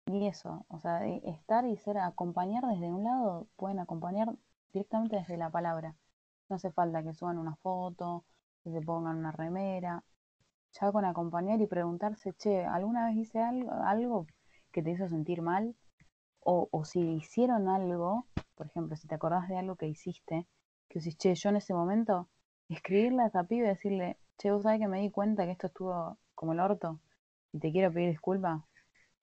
[0.05, 4.35] y eso, o sea, estar y ser acompañar desde un lado, pueden acompañar
[4.73, 5.95] directamente desde la palabra.
[6.49, 8.25] No hace falta que suban una foto,
[8.63, 10.03] que se pongan una remera.
[10.73, 14.27] Ya con acompañar y preguntarse, che, ¿alguna vez hice algo, algo
[14.71, 15.75] que te hizo sentir mal?
[16.41, 20.47] O, o si hicieron algo, por ejemplo, si te acordás de algo que hiciste,
[20.89, 22.29] que decís, che, yo en ese momento,
[22.69, 25.67] escribirle a esa pibe y decirle, che, vos sabés que me di cuenta que esto
[25.67, 26.99] estuvo como el orto
[27.53, 28.61] y te quiero pedir disculpas,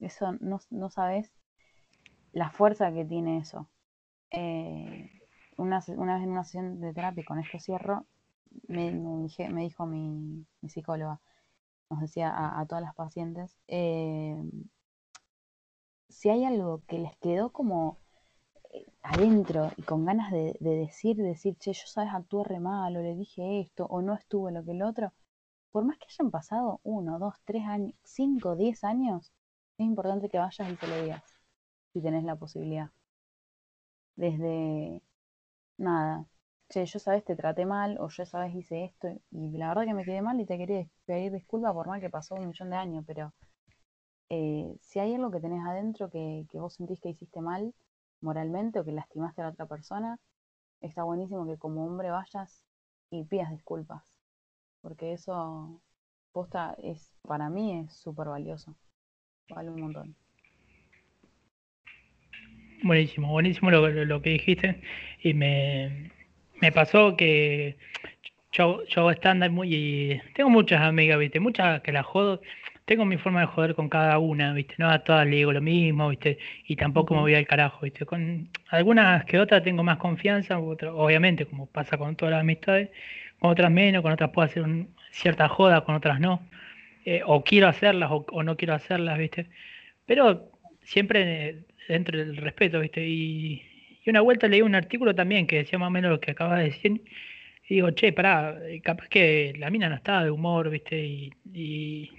[0.01, 1.33] eso no, no sabes
[2.33, 3.69] la fuerza que tiene eso.
[4.31, 5.11] Eh,
[5.57, 8.07] una, una, vez en una sesión de terapia, con esto cierro,
[8.69, 11.21] me, me, dijo mi, psicóloga,
[11.91, 14.37] nos decía a, todas las pacientes, eh,
[16.09, 17.99] si hay algo que les quedó como
[19.03, 23.03] adentro y con ganas de, de, decir, decir, che, yo sabes, actué re mal, o
[23.03, 25.13] le dije esto, o no estuvo lo que el otro,
[25.73, 29.33] por más que hayan pasado uno, dos, tres años, cinco, diez años,
[29.79, 31.23] es importante que vayas y te lo digas,
[31.93, 32.91] si tenés la posibilidad.
[34.17, 35.03] Desde
[35.79, 36.27] nada,
[36.69, 39.95] che, yo sabes te traté mal, o yo sabes hice esto, y la verdad que
[39.95, 42.77] me quedé mal y te quería pedir disculpas por mal que pasó un millón de
[42.77, 43.33] años, pero
[44.31, 47.75] eh, si hay algo que tenés adentro que, que vos sentís que hiciste mal
[48.25, 50.19] moralmente o que lastimaste a la otra persona,
[50.81, 52.67] está buenísimo que como hombre vayas
[53.11, 54.03] y pidas disculpas,
[54.81, 55.81] porque eso
[56.33, 58.75] posta es para mí es súper valioso.
[59.51, 60.17] Vale un montón.
[62.83, 64.83] Buenísimo, buenísimo lo, lo, que dijiste.
[65.23, 66.11] Y me,
[66.61, 67.77] me pasó que
[68.53, 69.75] yo, yo hago muy.
[69.75, 71.41] Y tengo muchas amigas, ¿viste?
[71.41, 72.41] Muchas que las jodo.
[72.85, 74.75] Tengo mi forma de joder con cada una, ¿viste?
[74.79, 76.39] No a todas le digo lo mismo, ¿viste?
[76.67, 78.05] Y tampoco me voy al carajo, ¿viste?
[78.05, 82.91] Con algunas que otras tengo más confianza, obviamente, como pasa con todas las amistades,
[83.39, 86.43] con otras menos, con otras puedo hacer un, cierta joda, con otras no.
[87.05, 89.49] Eh, o quiero hacerlas o, no quiero hacerlas, ¿viste?
[90.07, 90.51] Pero
[90.83, 93.07] siempre dentro del respeto, ¿viste?
[93.07, 93.63] Y,
[94.07, 96.65] una vuelta leí un artículo también que decía más o menos lo que acabas de
[96.65, 97.03] decir.
[97.69, 101.03] Y digo, che, pará, capaz que la mina no estaba de humor, ¿viste?
[101.03, 102.11] Y, y,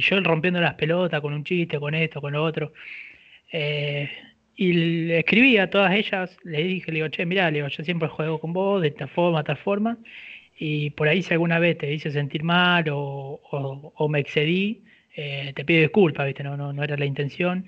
[0.00, 2.72] yo rompiendo las pelotas con un chiste, con esto, con lo otro.
[3.52, 4.10] Eh,
[4.56, 7.84] y le escribí a todas ellas, le dije, le digo, che, mirá, le digo, yo
[7.84, 9.98] siempre juego con vos de esta forma, tal forma,
[10.58, 14.82] y por ahí si alguna vez te hice sentir mal o, me excedí,
[15.16, 16.42] eh, te pido disculpas, ¿viste?
[16.42, 17.66] No, no, no era la intención.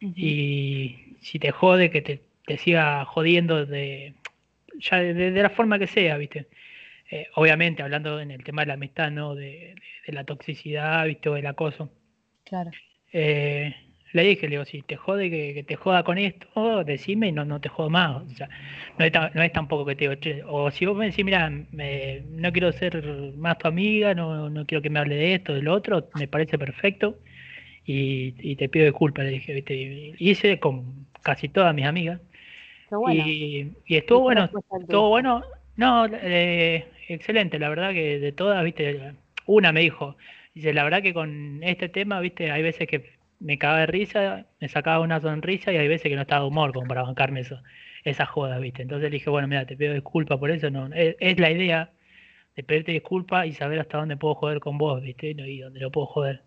[0.00, 2.20] Y si te jode, que te,
[2.58, 4.14] siga jodiendo de,
[4.78, 6.46] ya de, la forma que sea, ¿viste?
[7.10, 9.34] Eh, obviamente, hablando en el tema de la amistad, ¿no?
[9.34, 9.74] De,
[10.06, 11.28] la toxicidad, ¿viste?
[11.28, 11.90] O del acoso.
[12.44, 12.70] Claro.
[13.12, 13.74] Eh,
[14.12, 17.44] le dije, le digo, si te jode que, te joda con esto, decime y no,
[17.44, 18.22] no te jodo más.
[18.22, 18.48] O sea,
[18.98, 21.50] no es, no es tampoco que te digo, che, o si vos me decís, mira,
[21.50, 23.04] no quiero ser
[23.36, 26.58] más tu amiga, no, no quiero que me hable de esto, del otro, me parece
[26.58, 27.18] perfecto
[27.84, 30.14] y, te pido disculpas, le dije, ¿viste?
[30.18, 32.20] hice con casi todas mis amigas.
[33.10, 34.50] Y, estuvo bueno,
[34.80, 35.42] estuvo bueno,
[35.76, 39.14] no, eh, excelente, la verdad que de todas, viste,
[39.46, 40.16] una me dijo,
[40.54, 44.46] dice, la verdad que con este tema, viste, hay veces que me cagaba de risa,
[44.60, 47.40] me sacaba una sonrisa y hay veces que no estaba de humor como para bancarme
[47.40, 47.62] eso,
[48.04, 48.82] esas jodas, ¿viste?
[48.82, 51.92] Entonces le dije, bueno, mira, te pido disculpas por eso, no, es, la idea
[52.56, 55.30] de pedirte disculpas y saber hasta dónde puedo joder con vos, ¿viste?
[55.30, 56.42] Y dónde lo puedo joder.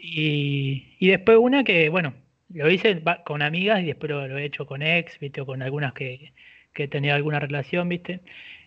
[0.00, 2.14] Y, y después una que, bueno,
[2.50, 5.40] lo hice con amigas y después lo, he hecho con ex, ¿viste?
[5.40, 6.32] O con algunas que,
[6.72, 8.20] que tenía alguna relación, ¿viste?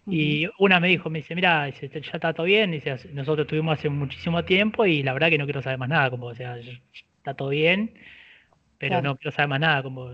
[0.10, 3.89] Y una me dijo, me dice, mira, ya está todo bien, dice, nosotros estuvimos hace
[3.89, 7.34] muchísimo tiempo y la verdad que no quiero saber más nada, como, o sea, está
[7.34, 7.93] todo bien,
[8.78, 9.84] pero no quiero saber más nada.
[9.84, 10.12] Como,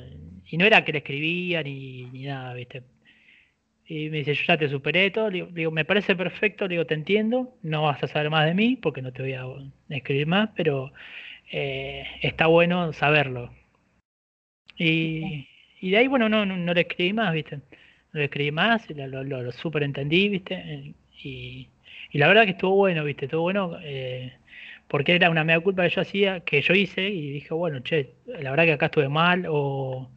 [0.49, 2.83] y no era que le escribía ni, ni nada, ¿viste?
[3.85, 5.29] Y me dice, yo ya te superé todo.
[5.29, 8.53] Le digo, me parece perfecto, le digo, te entiendo, no vas a saber más de
[8.53, 9.45] mí porque no te voy a
[9.89, 10.93] escribir más, pero
[11.51, 13.53] eh, está bueno saberlo.
[14.77, 15.47] Y,
[15.81, 17.59] y, de ahí, bueno, no, no, le escribí más, ¿viste?
[18.13, 20.93] No le escribí más, lo, lo, super entendí, ¿viste?
[21.23, 21.69] Y,
[22.11, 23.25] y, la verdad que estuvo bueno, ¿viste?
[23.25, 23.77] Estuvo bueno.
[23.83, 24.33] Eh,
[24.93, 28.11] porque era una mea culpa que yo hacía, que yo hice, y dije, bueno, che,
[28.27, 30.09] la verdad que acá estuve mal, o,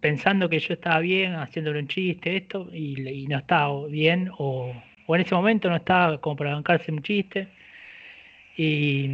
[0.00, 4.72] pensando que yo estaba bien, haciéndole un chiste, esto, y, no estaba bien, o,
[5.08, 7.48] en ese momento no estaba como para bancarse un chiste.
[8.56, 9.08] Y,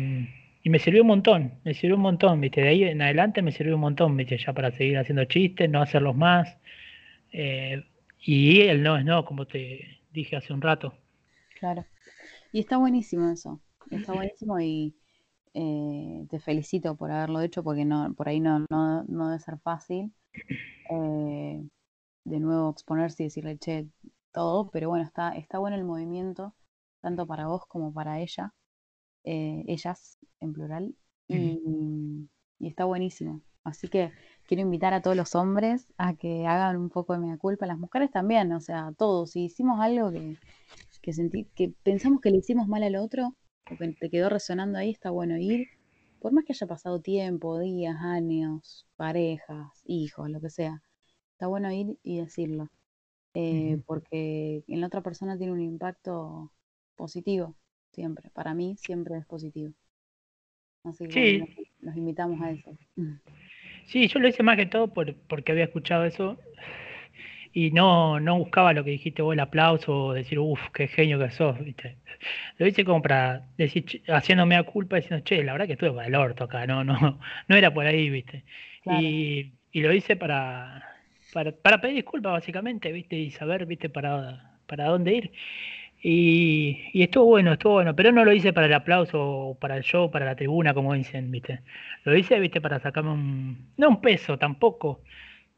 [0.64, 2.60] me sirvió un montón, me sirvió un montón, ¿viste?
[2.60, 4.36] De ahí en adelante me sirvió un montón, ¿viste?
[4.36, 6.58] Ya para seguir haciendo chistes, no hacerlos más.
[7.32, 7.84] Eh,
[8.20, 10.94] y el no es no, como te dije hace un rato.
[11.58, 11.84] Claro.
[12.52, 13.60] Y está buenísimo eso.
[13.90, 14.94] Está buenísimo y
[15.54, 19.58] eh, te felicito por haberlo hecho porque no, por ahí no, no, no debe ser
[19.58, 20.12] fácil.
[20.90, 21.62] Eh,
[22.24, 23.88] de nuevo exponerse y decirle, che,
[24.32, 26.54] todo, pero bueno, está, está bueno el movimiento,
[27.00, 28.54] tanto para vos como para ella,
[29.24, 30.94] ellas en plural,
[31.26, 31.58] y,
[32.58, 33.42] y, está buenísimo.
[33.64, 34.12] Así que
[34.48, 37.78] quiero invitar a todos los hombres a que hagan un poco de mea culpa, las
[37.78, 40.38] mujeres también, o sea, todos, si hicimos algo que,
[41.02, 43.36] que, sentí, que pensamos que le hicimos mal al otro,
[43.70, 45.68] o que te quedó resonando ahí, está bueno ir,
[46.18, 50.82] por más que haya pasado tiempo, días, años, parejas, hijos, lo que sea,
[51.32, 52.70] está bueno ir y decirlo,
[53.34, 56.50] eh, porque en la otra persona tiene un impacto
[56.96, 57.54] positivo,
[57.92, 59.74] siempre, para mí siempre es positivo.
[60.84, 61.44] Así que
[61.80, 62.70] nos, invitamos a eso.
[63.88, 66.36] Sí, yo lo hice más que todo por, porque había escuchado eso
[67.54, 71.18] y no, no buscaba lo que dijiste vos, el aplauso o decir, uff, qué genio
[71.18, 71.96] que sos, ¿viste?
[72.58, 76.06] Lo hice como para decir, haciéndome a culpa, diciendo, che, la verdad que estuve para
[76.06, 77.18] el orto acá, no, no,
[77.48, 78.44] no era por ahí, ¿viste?
[78.84, 80.86] Y, y, lo hice para,
[81.32, 83.16] para, para pedir disculpas, básicamente, ¿viste?
[83.16, 83.88] Y saber, ¿viste?
[83.88, 85.32] Para, para dónde ir.
[86.00, 89.76] Y, y, estuvo bueno, estuvo bueno, pero no lo hice para el aplauso o para
[89.76, 91.60] el show, para la tribuna, como dicen, ¿viste?
[92.04, 92.60] Lo hice, ¿viste?
[92.60, 95.02] Para sacarme un, no un peso tampoco,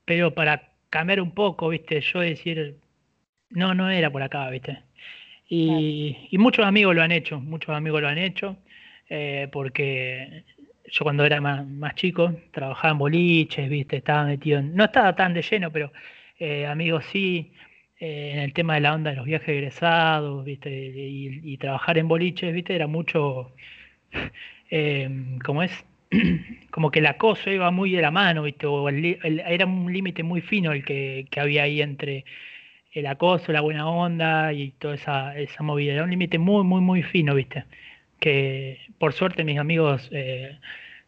[0.04, 2.00] pero para cambiar un poco, ¿viste?
[2.00, 2.76] Yo decir,
[3.50, 4.82] no, no era por acá, ¿viste?
[5.48, 8.56] Y, y muchos amigos lo han hecho, muchos amigos lo han hecho,
[9.08, 10.44] eh, porque
[10.86, 13.96] yo cuando era más, más, chico trabajaba en boliches, ¿viste?
[13.98, 15.92] Estaba metido en, no estaba tan de lleno, pero
[16.38, 17.52] eh, amigos sí,
[18.00, 20.70] eh, en el tema de la onda de los viajes egresados, ¿viste?
[20.70, 22.74] Y, trabajar en boliches, ¿viste?
[22.74, 23.52] Era mucho,
[25.44, 25.84] ¿cómo es?
[26.70, 28.66] como que el acoso iba muy de la mano, ¿viste?
[28.66, 32.24] O era un límite muy fino el que, había ahí entre
[32.92, 35.94] el acoso, la buena onda y toda esa, esa movida.
[35.94, 37.64] Era un límite muy, muy, muy fino, ¿viste?
[38.20, 40.58] Que por suerte mis amigos, eh,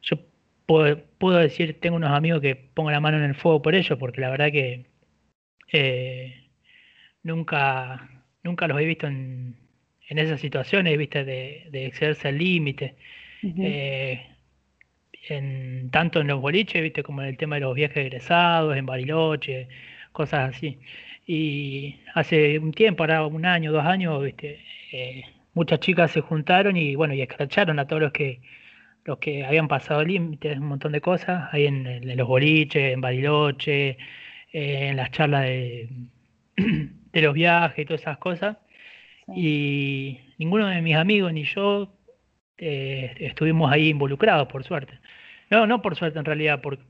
[0.03, 0.19] yo
[0.67, 4.21] puedo, decir, tengo unos amigos que pongo la mano en el fuego por ellos, porque
[4.21, 4.87] la verdad que
[5.73, 6.42] eh,
[7.23, 8.09] nunca,
[8.43, 9.57] nunca los he visto en,
[10.09, 12.97] en esas situaciones, viste, de, de excederse al límite.
[13.43, 14.27] Eh,
[15.29, 18.87] en, tanto en los boliches, viste, como en el tema de los viajes egresados, en
[18.87, 19.69] Bariloche,
[20.13, 20.79] cosas así.
[21.27, 24.61] Y hace un tiempo, ahora un año, dos años, viste,
[24.93, 28.41] eh, muchas chicas se juntaron y bueno, y escracharon a todos los que
[29.05, 33.91] los que habían pasado límites, un montón de cosas, ahí en, los boliches, en Bariloche,
[33.91, 35.89] eh, en las charlas de,
[37.13, 38.57] de los viajes y todas esas cosas.
[39.35, 41.93] Y ninguno de mis amigos ni yo
[42.59, 44.99] eh, estuvimos ahí involucrados, por suerte.
[45.51, 46.85] No, no por suerte en realidad, porque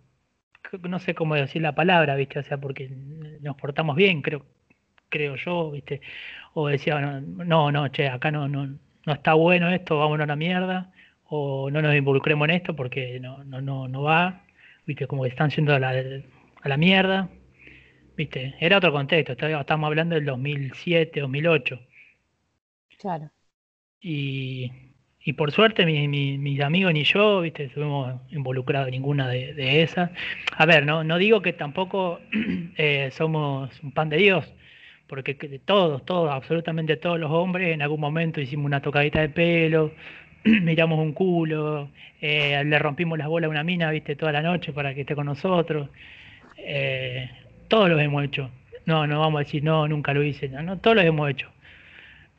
[0.82, 2.38] no sé cómo decir la palabra, ¿viste?
[2.38, 2.88] O sea, porque
[3.40, 4.44] nos portamos bien, creo,
[5.08, 6.00] creo yo, ¿viste?
[6.54, 8.66] O decía, no, no, che, acá no, no,
[9.06, 10.92] no está bueno esto, vámonos a la mierda,
[11.24, 14.44] o no nos involucremos en esto porque no, no, no, no va,
[14.86, 15.06] ¿viste?
[15.06, 17.28] Como que están yendo a la, a la mierda,
[18.22, 18.54] ¿viste?
[18.60, 21.80] Era otro contexto, estábamos hablando del 2007, 2008.
[23.00, 23.30] Claro.
[24.00, 24.70] Y,
[25.24, 26.06] y por suerte mi,
[26.38, 30.12] mis amigos ni yo, viste, estuvimos involucrados en ninguna de, esas.
[30.56, 32.20] A ver, no, no digo que tampoco
[32.76, 34.54] eh, somos un pan de Dios,
[35.08, 39.92] porque todos, todos, absolutamente todos los hombres en algún momento hicimos una tocadita de pelo,
[40.44, 44.72] miramos un culo, eh, le rompimos las bolas a una mina, viste, toda la noche
[44.72, 45.88] para que esté con nosotros.
[46.56, 47.28] Eh,
[47.72, 48.50] todos lo hemos hecho.
[48.84, 51.50] No, no vamos a decir, no, nunca lo hice, no, no todos lo hemos hecho.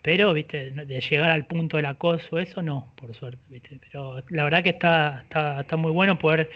[0.04, 3.80] Pero, viste, de llegar al punto del acoso, eso no, por suerte, viste.
[3.82, 6.52] Pero la verdad que está, está, está muy bueno poder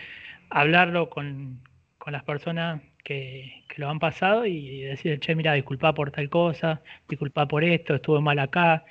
[0.52, 1.60] hablarlo con,
[2.06, 7.48] las personas que, lo han pasado y decir, che, mira, disculpa por tal cosa, disculpa
[7.48, 8.86] por esto, estuve mal acá,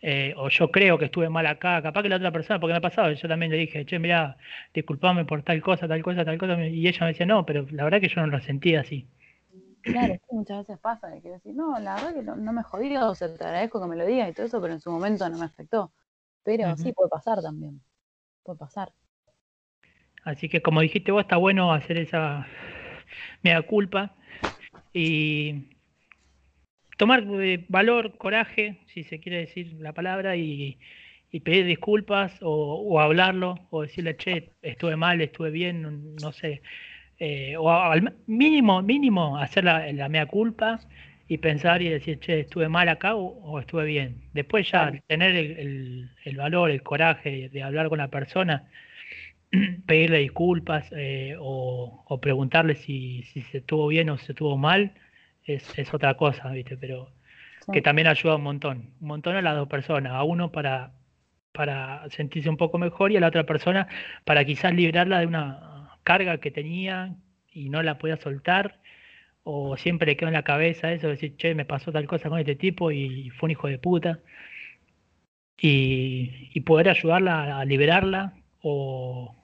[0.00, 2.78] eh, o yo creo que estuve mal acá, capaz que la otra persona, porque me
[2.78, 4.36] ha pasado, yo también le dije, che, mira,
[4.72, 7.84] disculpame por tal cosa, tal cosa, tal cosa, y ella me decía, no, pero la
[7.84, 9.08] verdad que yo no lo sentí así.
[9.82, 13.34] Claro, muchas veces pasa que decir, no, la verdad que no, me jodió, o sea,
[13.34, 15.46] te agradezco que me lo digas y todo eso, pero en su momento no me
[15.46, 15.92] afectó.
[16.44, 17.80] Pero sí puede pasar también,
[18.42, 18.92] puede pasar.
[20.24, 22.46] Así que como dijiste vos, está bueno hacer esa
[23.42, 24.14] mea culpa
[24.92, 25.77] y
[26.98, 30.78] tomar eh, valor, coraje, si se quiere decir la palabra, y,
[31.44, 36.62] pedir disculpas o, hablarlo o decirle, che, estuve mal, estuve bien, no sé,
[37.18, 40.80] eh, o al mínimo, mínimo hacer la, mea culpa
[41.28, 44.16] y pensar y decir, che, estuve mal acá o, estuve bien.
[44.34, 48.64] Después ya tener el, valor, el coraje de hablar con la persona,
[49.86, 54.92] pedirle disculpas eh, o, preguntarle si, si, se estuvo bien o se estuvo mal,
[55.54, 56.76] es, es otra cosa, ¿viste?
[56.76, 57.10] Pero
[57.72, 60.92] que también ayuda un montón, un montón a las dos personas, a uno para,
[61.52, 63.88] para sentirse un poco mejor y a la otra persona
[64.24, 67.14] para quizás librarla de una carga que tenía
[67.52, 68.80] y no la podía soltar,
[69.42, 72.28] o siempre le quedó en la cabeza eso de decir, che, me pasó tal cosa
[72.28, 74.20] con este tipo y fue un hijo de puta.
[75.60, 79.34] Y, poder ayudarla a liberarla o,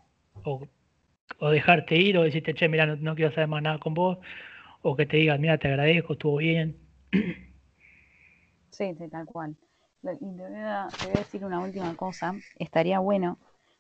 [0.45, 4.19] o, dejarte ir o decirte, che, mira, no, quiero saber más nada con vos,
[4.87, 6.77] o que te diga, mira, te agradezco, estuvo bien.
[8.71, 9.57] Sí, tal cual.
[10.03, 12.35] Y te voy, a, decir una última cosa.
[12.59, 13.39] Estaría bueno,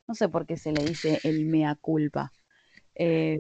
[0.08, 2.32] no sé por qué se le dice el mea culpa.
[2.94, 3.38] Eh,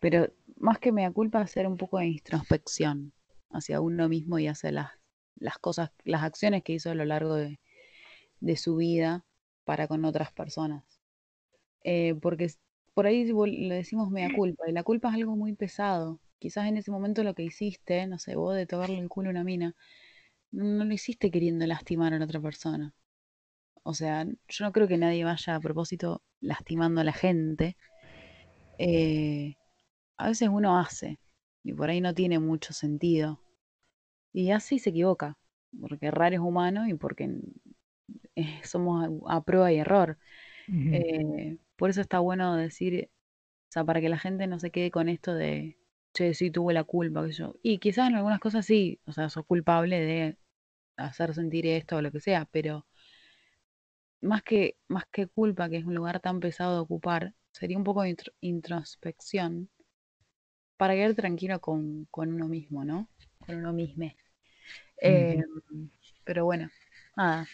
[0.00, 3.12] pero más que me da culpa, hacer un poco de introspección
[3.50, 4.90] hacia uno mismo y hacia las,
[5.36, 7.60] las cosas, las acciones que hizo a lo largo de,
[8.56, 9.24] su vida
[9.64, 10.82] para con otras personas.
[11.84, 12.48] Eh, porque
[12.94, 16.18] por ahí le decimos mea culpa, y la culpa es algo muy pesado.
[16.42, 19.30] Quizás en ese momento lo que hiciste, no sé, vos de tocarle el culo a
[19.30, 19.76] una mina,
[20.50, 22.92] no lo hiciste queriendo lastimar a la otra persona.
[23.84, 27.76] O sea, yo no creo que nadie vaya a propósito lastimando a la gente,
[28.76, 29.54] eh,
[30.16, 31.20] a veces uno hace
[31.62, 33.40] y por ahí no tiene mucho sentido.
[34.32, 35.38] Y así se equivoca,
[35.80, 37.38] porque errar es humano y porque
[38.34, 40.18] eh, somos a, prueba y error.
[40.66, 43.10] Eh, por eso está bueno decir,
[43.68, 45.76] o sea, para que la gente no se quede con esto de,
[46.12, 47.56] che, sí tuve la culpa, que yo.
[47.62, 50.38] Y quizás en algunas cosas sí, o sea, sos culpable de
[50.96, 52.86] hacer sentir esto o lo que sea, pero
[54.20, 57.84] más que, más que culpa, que es un lugar tan pesado de ocupar, sería un
[57.84, 59.68] poco de introspección
[60.76, 63.08] para quedar tranquilo con, uno mismo, ¿no?
[63.46, 64.10] Con uno mismo.
[64.98, 65.42] Em,
[66.24, 66.70] pero bueno,
[67.16, 67.46] nada,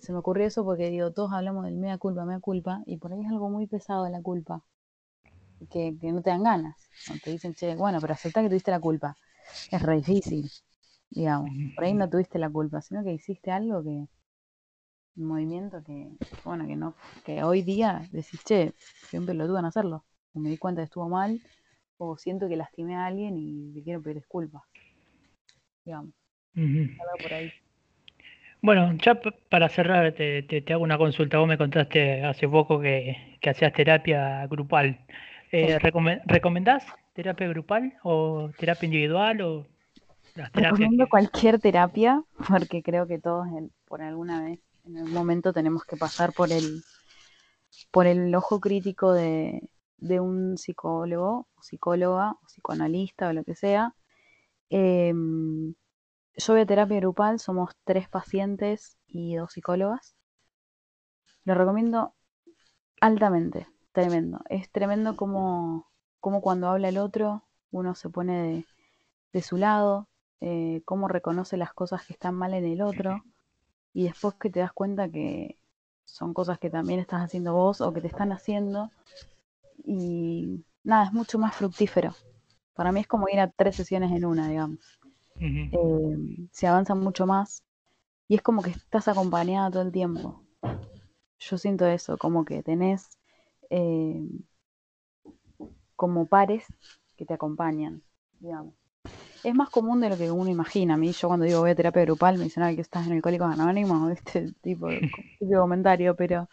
[0.00, 3.12] se me ocurrió eso porque digo, todos hablamos del mea culpa, mea culpa, y por
[3.12, 4.64] ahí es algo muy pesado la culpa,
[5.70, 6.76] que, no te dan ganas.
[7.22, 9.16] Te dicen, che, bueno, pero acepta que tuviste la culpa.
[9.70, 10.50] Es re difícil,
[11.10, 11.50] digamos.
[11.74, 14.06] Por ahí no tuviste la culpa, sino que hiciste algo que,
[15.18, 16.08] un movimiento que,
[16.44, 16.94] bueno, que no,
[17.24, 18.72] que hoy día decís, che,
[19.08, 21.40] siempre lo tuve en hacerlo, o me di cuenta que estuvo mal,
[21.98, 24.62] o siento que lastimé a alguien y le quiero pedir disculpas,
[25.84, 26.14] digamos.
[27.22, 27.52] por ahí.
[28.60, 31.38] Bueno, ya para cerrar, te, te, hago una consulta.
[31.38, 34.98] Vos me contaste hace poco que, que hacías terapia grupal.
[35.50, 36.84] Eh, ¿Recomendás
[37.14, 39.66] terapia grupal o terapia individual o
[40.34, 43.46] las Recomiendo cualquier terapia porque creo que todos
[43.86, 46.82] por alguna vez, en algún momento tenemos que pasar por el,
[47.90, 53.54] por el ojo crítico de, de un psicólogo, o psicóloga, o psicoanalista o lo que
[53.54, 53.94] sea.
[54.70, 55.74] Em,
[56.36, 60.14] yo voy a terapia grupal, somos tres pacientes y dos psicólogas.
[61.44, 62.14] Lo recomiendo
[63.00, 63.66] altamente,
[63.98, 64.40] tremendo.
[64.48, 65.90] Es tremendo como,
[66.20, 67.42] como cuando habla el otro,
[67.72, 68.64] uno se pone
[69.32, 70.08] de, su lado,
[70.40, 73.24] eh, cómo reconoce las cosas que están mal en el otro
[73.92, 75.58] y después que te das cuenta que
[76.04, 78.90] son cosas que también estás haciendo vos o que te están haciendo
[79.84, 82.14] y nada, es mucho más fructífero.
[82.74, 85.00] Para mí es como ir a tres sesiones en una, digamos.
[85.40, 87.64] Eh, se avanza mucho más
[88.28, 90.44] y es como que estás acompañada todo el tiempo.
[91.40, 93.17] Yo siento eso, como que tenés
[93.70, 94.28] eh,
[95.96, 96.64] como pares
[97.16, 98.02] que te acompañan,
[98.38, 98.74] digamos.
[99.44, 100.94] Es más común de lo que uno imagina.
[100.94, 103.52] A mí, yo cuando digo voy a terapia grupal, me dicen que estás en Alcohólicos
[103.52, 104.88] Anónimos, este tipo
[105.40, 106.48] de, comentario, pero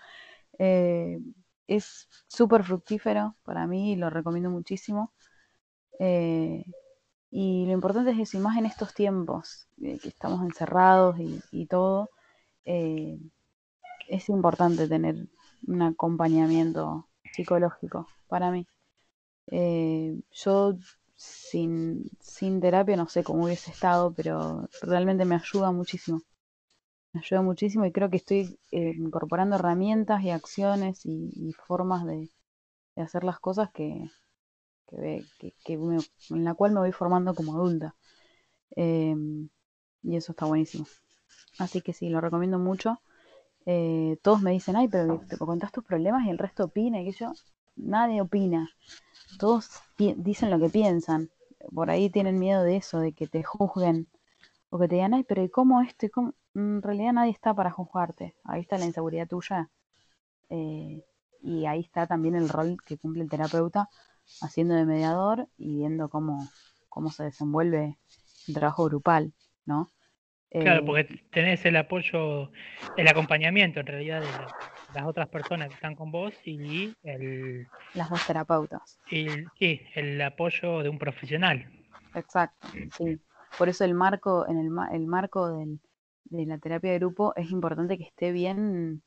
[0.60, 1.20] eh,
[1.68, 5.14] es súper fructífero para mí y lo recomiendo muchísimo.
[7.38, 11.18] Y lo importante es eso, y más en estos tiempos, eh, que estamos encerrados
[11.52, 12.10] y, todo,
[12.64, 13.20] eh,
[14.08, 15.28] es importante tener
[15.68, 18.66] un acompañamiento psicológico para mí.
[19.48, 20.78] Eh, yo
[21.16, 26.22] sin, sin terapia no sé cómo hubiese estado, pero realmente me ayuda muchísimo.
[27.14, 32.30] Me ayuda muchísimo y creo que estoy incorporando herramientas y acciones y, formas de
[32.98, 34.10] hacer las cosas que,
[34.88, 35.74] que,
[36.30, 37.96] en la cual me voy formando como adulta.
[38.76, 39.50] Em,
[40.04, 40.86] y eso está buenísimo.
[41.60, 43.00] Así que sí, lo recomiendo mucho.
[43.66, 47.06] Eh, todos me dicen, ay, pero te contás tus problemas y el resto opina y
[47.06, 47.34] que yo,
[47.76, 48.70] nadie opina.
[49.40, 51.30] Todos dicen lo que piensan.
[51.74, 54.08] Por ahí tienen miedo de eso, de que te juzguen
[54.70, 56.08] o que te digan, ay, pero ¿y cómo esto?
[56.54, 58.36] En realidad nadie está para juzgarte.
[58.44, 59.70] Ahí está la inseguridad tuya.
[60.50, 61.04] Eh,
[61.42, 63.90] y ahí está también el rol que cumple el terapeuta
[64.42, 66.48] haciendo de mediador y viendo cómo,
[66.90, 68.00] cómo se desenvuelve
[68.48, 69.34] el trabajo grupal,
[69.66, 69.90] ¿no?
[70.62, 72.52] Claro, eh, porque tenés el apoyo,
[72.98, 74.28] el acompañamiento en realidad de
[74.94, 77.68] las otras personas que están con vos y el...
[77.94, 79.00] Las dos terapeutas.
[79.10, 79.28] Y
[79.60, 81.70] sí, el apoyo de un profesional.
[82.14, 83.20] Exacto, sí.
[83.58, 85.80] Por eso el marco, en el, el marco del,
[86.26, 89.04] de la terapia de grupo es importante que esté bien,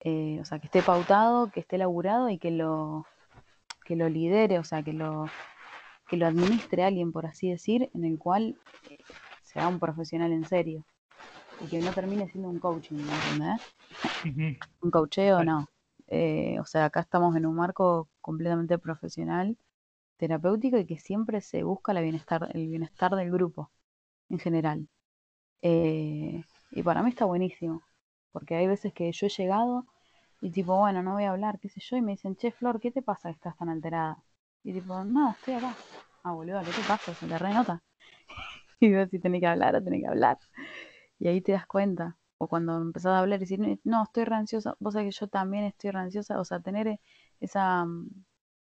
[0.00, 3.06] eh, o sea, que esté pautado, que esté elaborado y que lo,
[3.84, 5.26] que lo lidere, o sea, que lo,
[6.08, 8.56] que lo administre alguien, por así decir, en el cual
[8.90, 8.98] eh,
[9.52, 10.84] sea un profesional en serio.
[11.60, 13.60] Y que no termine siendo un coaching, ¿no entendés?
[14.80, 15.68] Un coacheo, no.
[16.08, 19.56] Eh, o sea, acá estamos en un marco completamente profesional,
[20.16, 23.70] terapéutico y que siempre se busca la bienestar, el bienestar del grupo
[24.28, 24.88] en general.
[25.62, 27.82] Eh, y para mí está buenísimo,
[28.32, 29.86] porque hay veces que yo he llegado
[30.40, 31.96] y tipo, bueno, no voy a hablar, qué sé yo.
[31.96, 34.18] Y me dicen, che, Flor, ¿qué te pasa que estás tan alterada?
[34.64, 35.74] Y tipo, nada, estoy acá.
[36.24, 37.14] Ah, boludo, ¿qué te pasa?
[37.14, 37.80] Se te renota.
[38.82, 40.38] Y veo si tenés que hablar o tenés que hablar.
[41.18, 42.16] Y ahí te das cuenta.
[42.38, 44.74] O cuando empezás a hablar y decir, no, estoy ranciosa.
[44.80, 46.40] Vos sabés que yo también estoy ranciosa.
[46.40, 46.98] O sea, tener
[47.40, 47.84] esa.
[47.84, 48.24] Mm,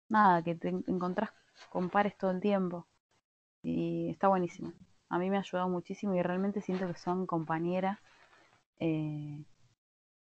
[0.08, 1.30] nada, que te encontrás
[1.70, 2.86] con pares todo el tiempo.
[3.62, 4.72] Y está buenísimo.
[5.10, 7.98] A mí me ha ayudado muchísimo y realmente siento que son compañeras.
[8.80, 9.44] Eh,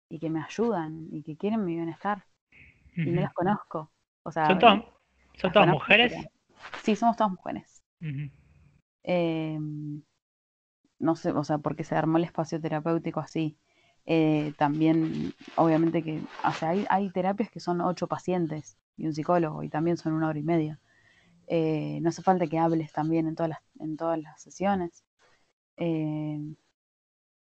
[0.10, 2.26] y que me ayudan y que quieren mi bienestar.
[2.96, 3.92] Y no las conozco.
[4.22, 4.60] O sea, ¿Son,
[5.52, 6.14] todas, mujeres?
[6.84, 7.84] Sí, somos todas mujeres.
[9.04, 10.02] Em,
[11.00, 13.58] no sé, o sea, porque se armó el espacio terapéutico así.
[14.06, 19.14] Eh, también, obviamente que, o sea, hay, hay, terapias que son ocho pacientes y un
[19.14, 20.80] psicólogo y también son una hora y media.
[21.48, 25.04] Eh, no hace falta que hables también en todas las, en todas las sesiones.
[25.78, 26.40] Eh,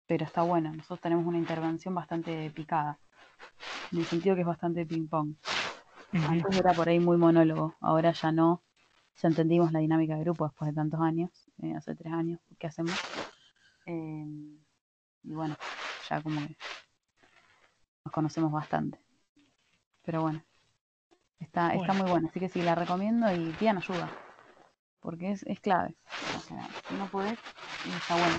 [0.08, 0.74] pero está bueno.
[0.74, 3.00] Nosotros tenemos una intervención bastante picada,
[3.92, 5.36] en el sentido que es bastante ping-pong.
[6.28, 8.64] Antes era por ahí muy monólogo, ahora ya no.
[9.22, 11.30] Ya entendimos la dinámica de grupo después de tantos años,
[11.62, 12.98] eh, hace tres años que hacemos.
[13.86, 14.58] Em,
[15.24, 15.58] y bueno,
[16.10, 16.56] ya como que
[18.06, 18.98] nos conocemos bastante.
[20.04, 20.41] Pero bueno,
[21.40, 24.10] está, está muy buena, así que sí, la recomiendo y pidan ayuda,
[25.02, 25.96] porque es, es clave.
[26.38, 27.38] O sea, si no podés,
[27.98, 28.38] está bueno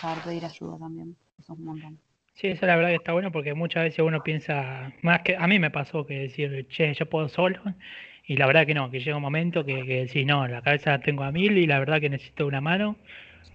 [0.00, 1.14] saber pedir ayuda también.
[1.38, 1.98] Eso es un montón.
[2.34, 5.46] Sí, eso la verdad que está bueno porque muchas veces uno piensa, más que a
[5.46, 7.60] mí me pasó que decir, che, yo puedo solo,
[8.30, 10.90] y la verdad que no, que llega un momento que, que decís, no, la cabeza
[10.90, 12.96] la tengo a mil y la verdad que necesito una mano,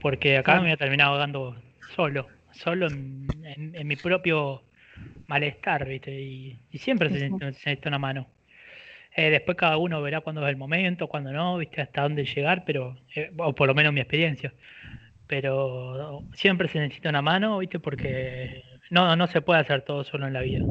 [0.02, 1.56] porque acá me voy a terminar ahogando
[1.96, 4.64] solo, solo en, mi propio
[5.28, 6.12] malestar, ¿viste?
[6.20, 8.28] Y, siempre se, necesita una mano.
[9.16, 11.80] Eh, después cada uno verá cuándo es el momento, cuándo no, ¿viste?
[11.80, 14.54] Hasta dónde llegar, pero, eh, o por lo menos mi experiencia.
[15.26, 17.80] Pero siempre se necesita una mano, ¿viste?
[17.80, 20.66] Porque no, no se puede hacer todo solo en la vida.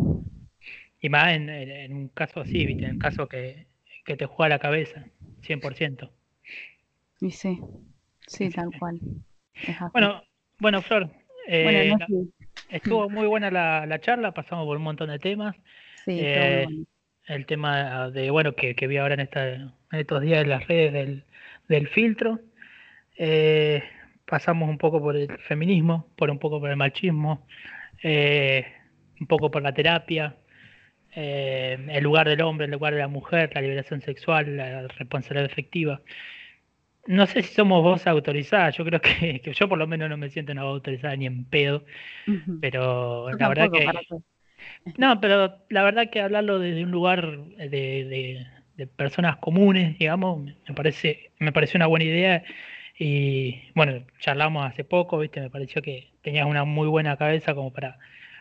[1.01, 2.85] Y más en, un caso así, ¿viste?
[2.85, 3.72] En un caso que,
[4.05, 5.05] que te juega la cabeza,
[5.43, 6.10] 100%.
[7.20, 7.60] Y sí,
[8.26, 9.01] sí, tal cual.
[9.93, 10.22] Bueno,
[10.59, 11.10] bueno, Flor,
[11.47, 11.94] eh,
[12.70, 15.56] estuvo muy buena la, charla, pasamos por un montón de temas.
[16.05, 16.66] Sí, eh,
[17.26, 21.22] El tema de, bueno, que, vi ahora en, esta, en estos días en las redes
[21.68, 22.40] del, filtro.
[23.16, 23.82] Eh,
[24.26, 27.47] pasamos un poco por el feminismo, por un poco por el machismo,
[28.02, 30.36] un poco por la terapia,
[31.14, 36.00] el lugar del hombre, el lugar de la mujer, la liberación sexual, la responsabilidad efectiva
[37.06, 40.30] no sé si somos voz autorizada, yo creo que, yo por lo menos no me
[40.30, 41.84] siento una voz autorizada ni en pedo,
[42.60, 43.86] pero la verdad que...
[44.96, 48.46] No, pero la verdad que hablarlo desde un lugar de,
[48.96, 52.42] personas comunes, digamos, me parece, me pareció una buena idea
[52.98, 57.74] y bueno, charlamos hace poco, viste, me pareció que tenías una muy buena cabeza como
[57.74, 57.98] para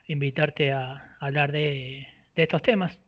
[0.07, 2.99] invitarte a, hablar de, estos temas.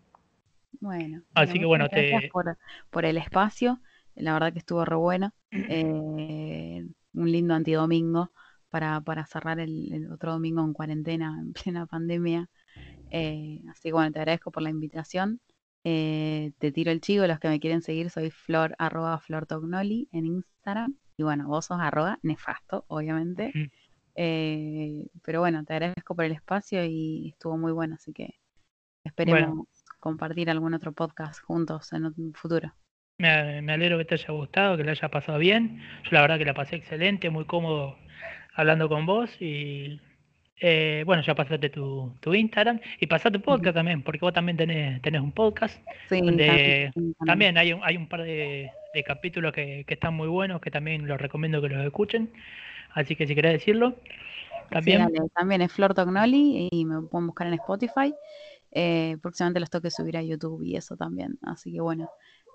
[0.80, 2.30] Bueno, así que bueno, te...
[2.31, 2.57] Por,
[2.91, 3.80] por el espacio
[4.15, 5.34] la verdad que estuvo re bueno.
[5.52, 8.31] Eh, un lindo antidomingo
[8.69, 12.49] para, para cerrar el, otro domingo en cuarentena, en plena pandemia.
[13.11, 15.39] Eh, así que bueno, te agradezco por la invitación.
[15.84, 20.26] Eh, te tiro el chivo, los que me quieren seguir, soy flor, arroba flortognoli en
[20.26, 20.95] Instagram.
[21.18, 23.53] Y bueno, vos sos arroba nefasto, obviamente.
[24.15, 28.35] pero bueno, te agradezco por el espacio y estuvo muy bueno, así que
[29.06, 29.68] esperemos
[29.99, 32.73] compartir algún otro podcast juntos en un futuro.
[33.18, 35.82] Me, me, alegro que te haya gustado, que le haya pasado bien.
[36.03, 37.98] Yo la verdad que la pasé excelente, muy cómodo
[38.56, 39.99] hablando con vos y
[40.61, 45.02] eh, bueno, ya pasaste tu, tu Instagram y pasaste podcast también, porque vos también tenés,
[45.02, 45.77] tenés un podcast
[46.07, 46.91] sí, donde
[47.26, 48.72] también, hay, un, hay un par de,
[49.06, 52.32] capítulos que, están muy buenos, que también los recomiendo que los escuchen.
[52.94, 53.95] Así que si querés decirlo,
[54.69, 55.10] también.
[55.36, 58.15] también es Flor Tognoli y me pueden buscar en Spotify.
[58.77, 61.39] Eh, próximamente los toque subir a YouTube y eso también.
[61.43, 62.10] Así que bueno,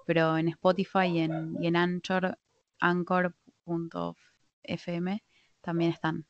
[0.06, 2.38] pero en Spotify y en, y en Anchor,
[2.78, 4.14] anchor.fm
[5.62, 6.26] también están.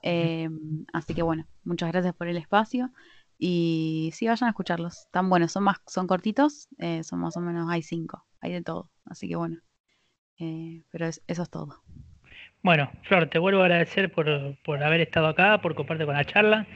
[0.00, 2.90] Em, así que bueno, muchas gracias por el espacio
[3.38, 5.00] y sí, vayan a escucharlos.
[5.00, 8.62] Están buenos, son más, son cortitos, eh, son más o menos, hay cinco, hay de
[8.62, 8.90] todo.
[9.04, 9.58] Así que bueno,
[10.38, 11.82] eh, pero eso es todo.
[12.62, 16.24] Bueno, Flor, te vuelvo a agradecer por, por haber estado acá, por compartir con la
[16.24, 16.66] charla,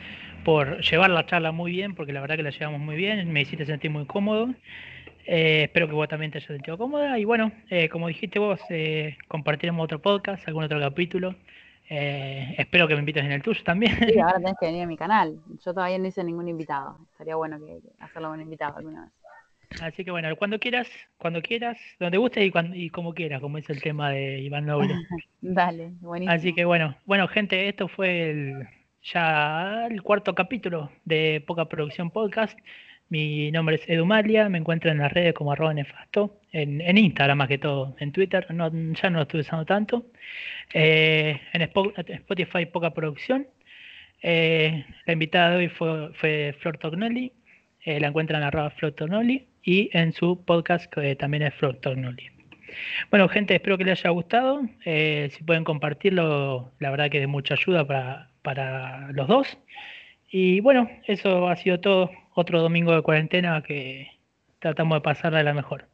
[0.44, 3.42] por llevar la charla muy bien, porque la verdad que la llevamos muy bien, me
[3.42, 4.48] hiciste sentir muy cómodo.
[5.26, 7.18] Eh, espero que vos también te hayas sentido cómoda.
[7.18, 11.34] Y bueno, eh, como dijiste vos, eh, compartiremos otro podcast, algún otro capítulo.
[11.88, 13.96] espero que me invites en el tuyo también.
[13.98, 15.38] Sí, ahora tenés que venir a mi canal.
[15.64, 16.98] Yo todavía no hice ningún invitado.
[17.12, 19.12] Estaría bueno que, hacerlo con un invitado alguna vez.
[19.80, 23.56] Así que bueno, cuando quieras, cuando quieras, donde guste y, cuando, y como quieras, como
[23.56, 24.92] es el tema de Iván Noble.
[25.40, 26.34] Dale, buenísimo.
[26.34, 28.68] Así que bueno, bueno gente, esto fue el,
[29.02, 32.58] ya el cuarto capítulo de Poca Producción Podcast.
[33.08, 37.38] Mi nombre es Edu Malia, me encuentro en las redes como arroba nefasto, en, Instagram
[37.38, 40.06] más que todo, en Twitter no, ya no lo estoy usando tanto,
[40.72, 43.48] eh, en Spotify poca producción.
[44.22, 47.32] Eh, la invitada de hoy fue, fue Flor Tognoli,
[47.84, 51.76] eh, la encuentran en arroba Flor Tognoli y en su podcast que también es Flor
[51.76, 52.39] Tognoli.
[53.10, 54.62] Bueno, gente, espero que les haya gustado.
[54.84, 59.58] si pueden compartirlo, la verdad que es de mucha ayuda para, para los dos.
[60.30, 64.08] Y bueno, eso ha sido todo otro domingo de cuarentena que
[64.60, 65.86] tratamos de pasarla de la mejor.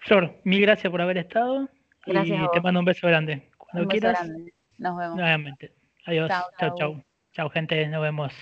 [0.00, 1.68] Flor, mil gracias por haber estado
[2.06, 3.42] y te mando un beso grande.
[3.58, 4.28] Cuando quieras,
[4.78, 5.16] nos vemos.
[5.16, 5.72] Nuevamente.
[6.04, 6.28] Adiós.
[6.58, 7.04] Chao, chao.
[7.32, 7.86] Chao, gente.
[7.88, 8.32] Nos vemos.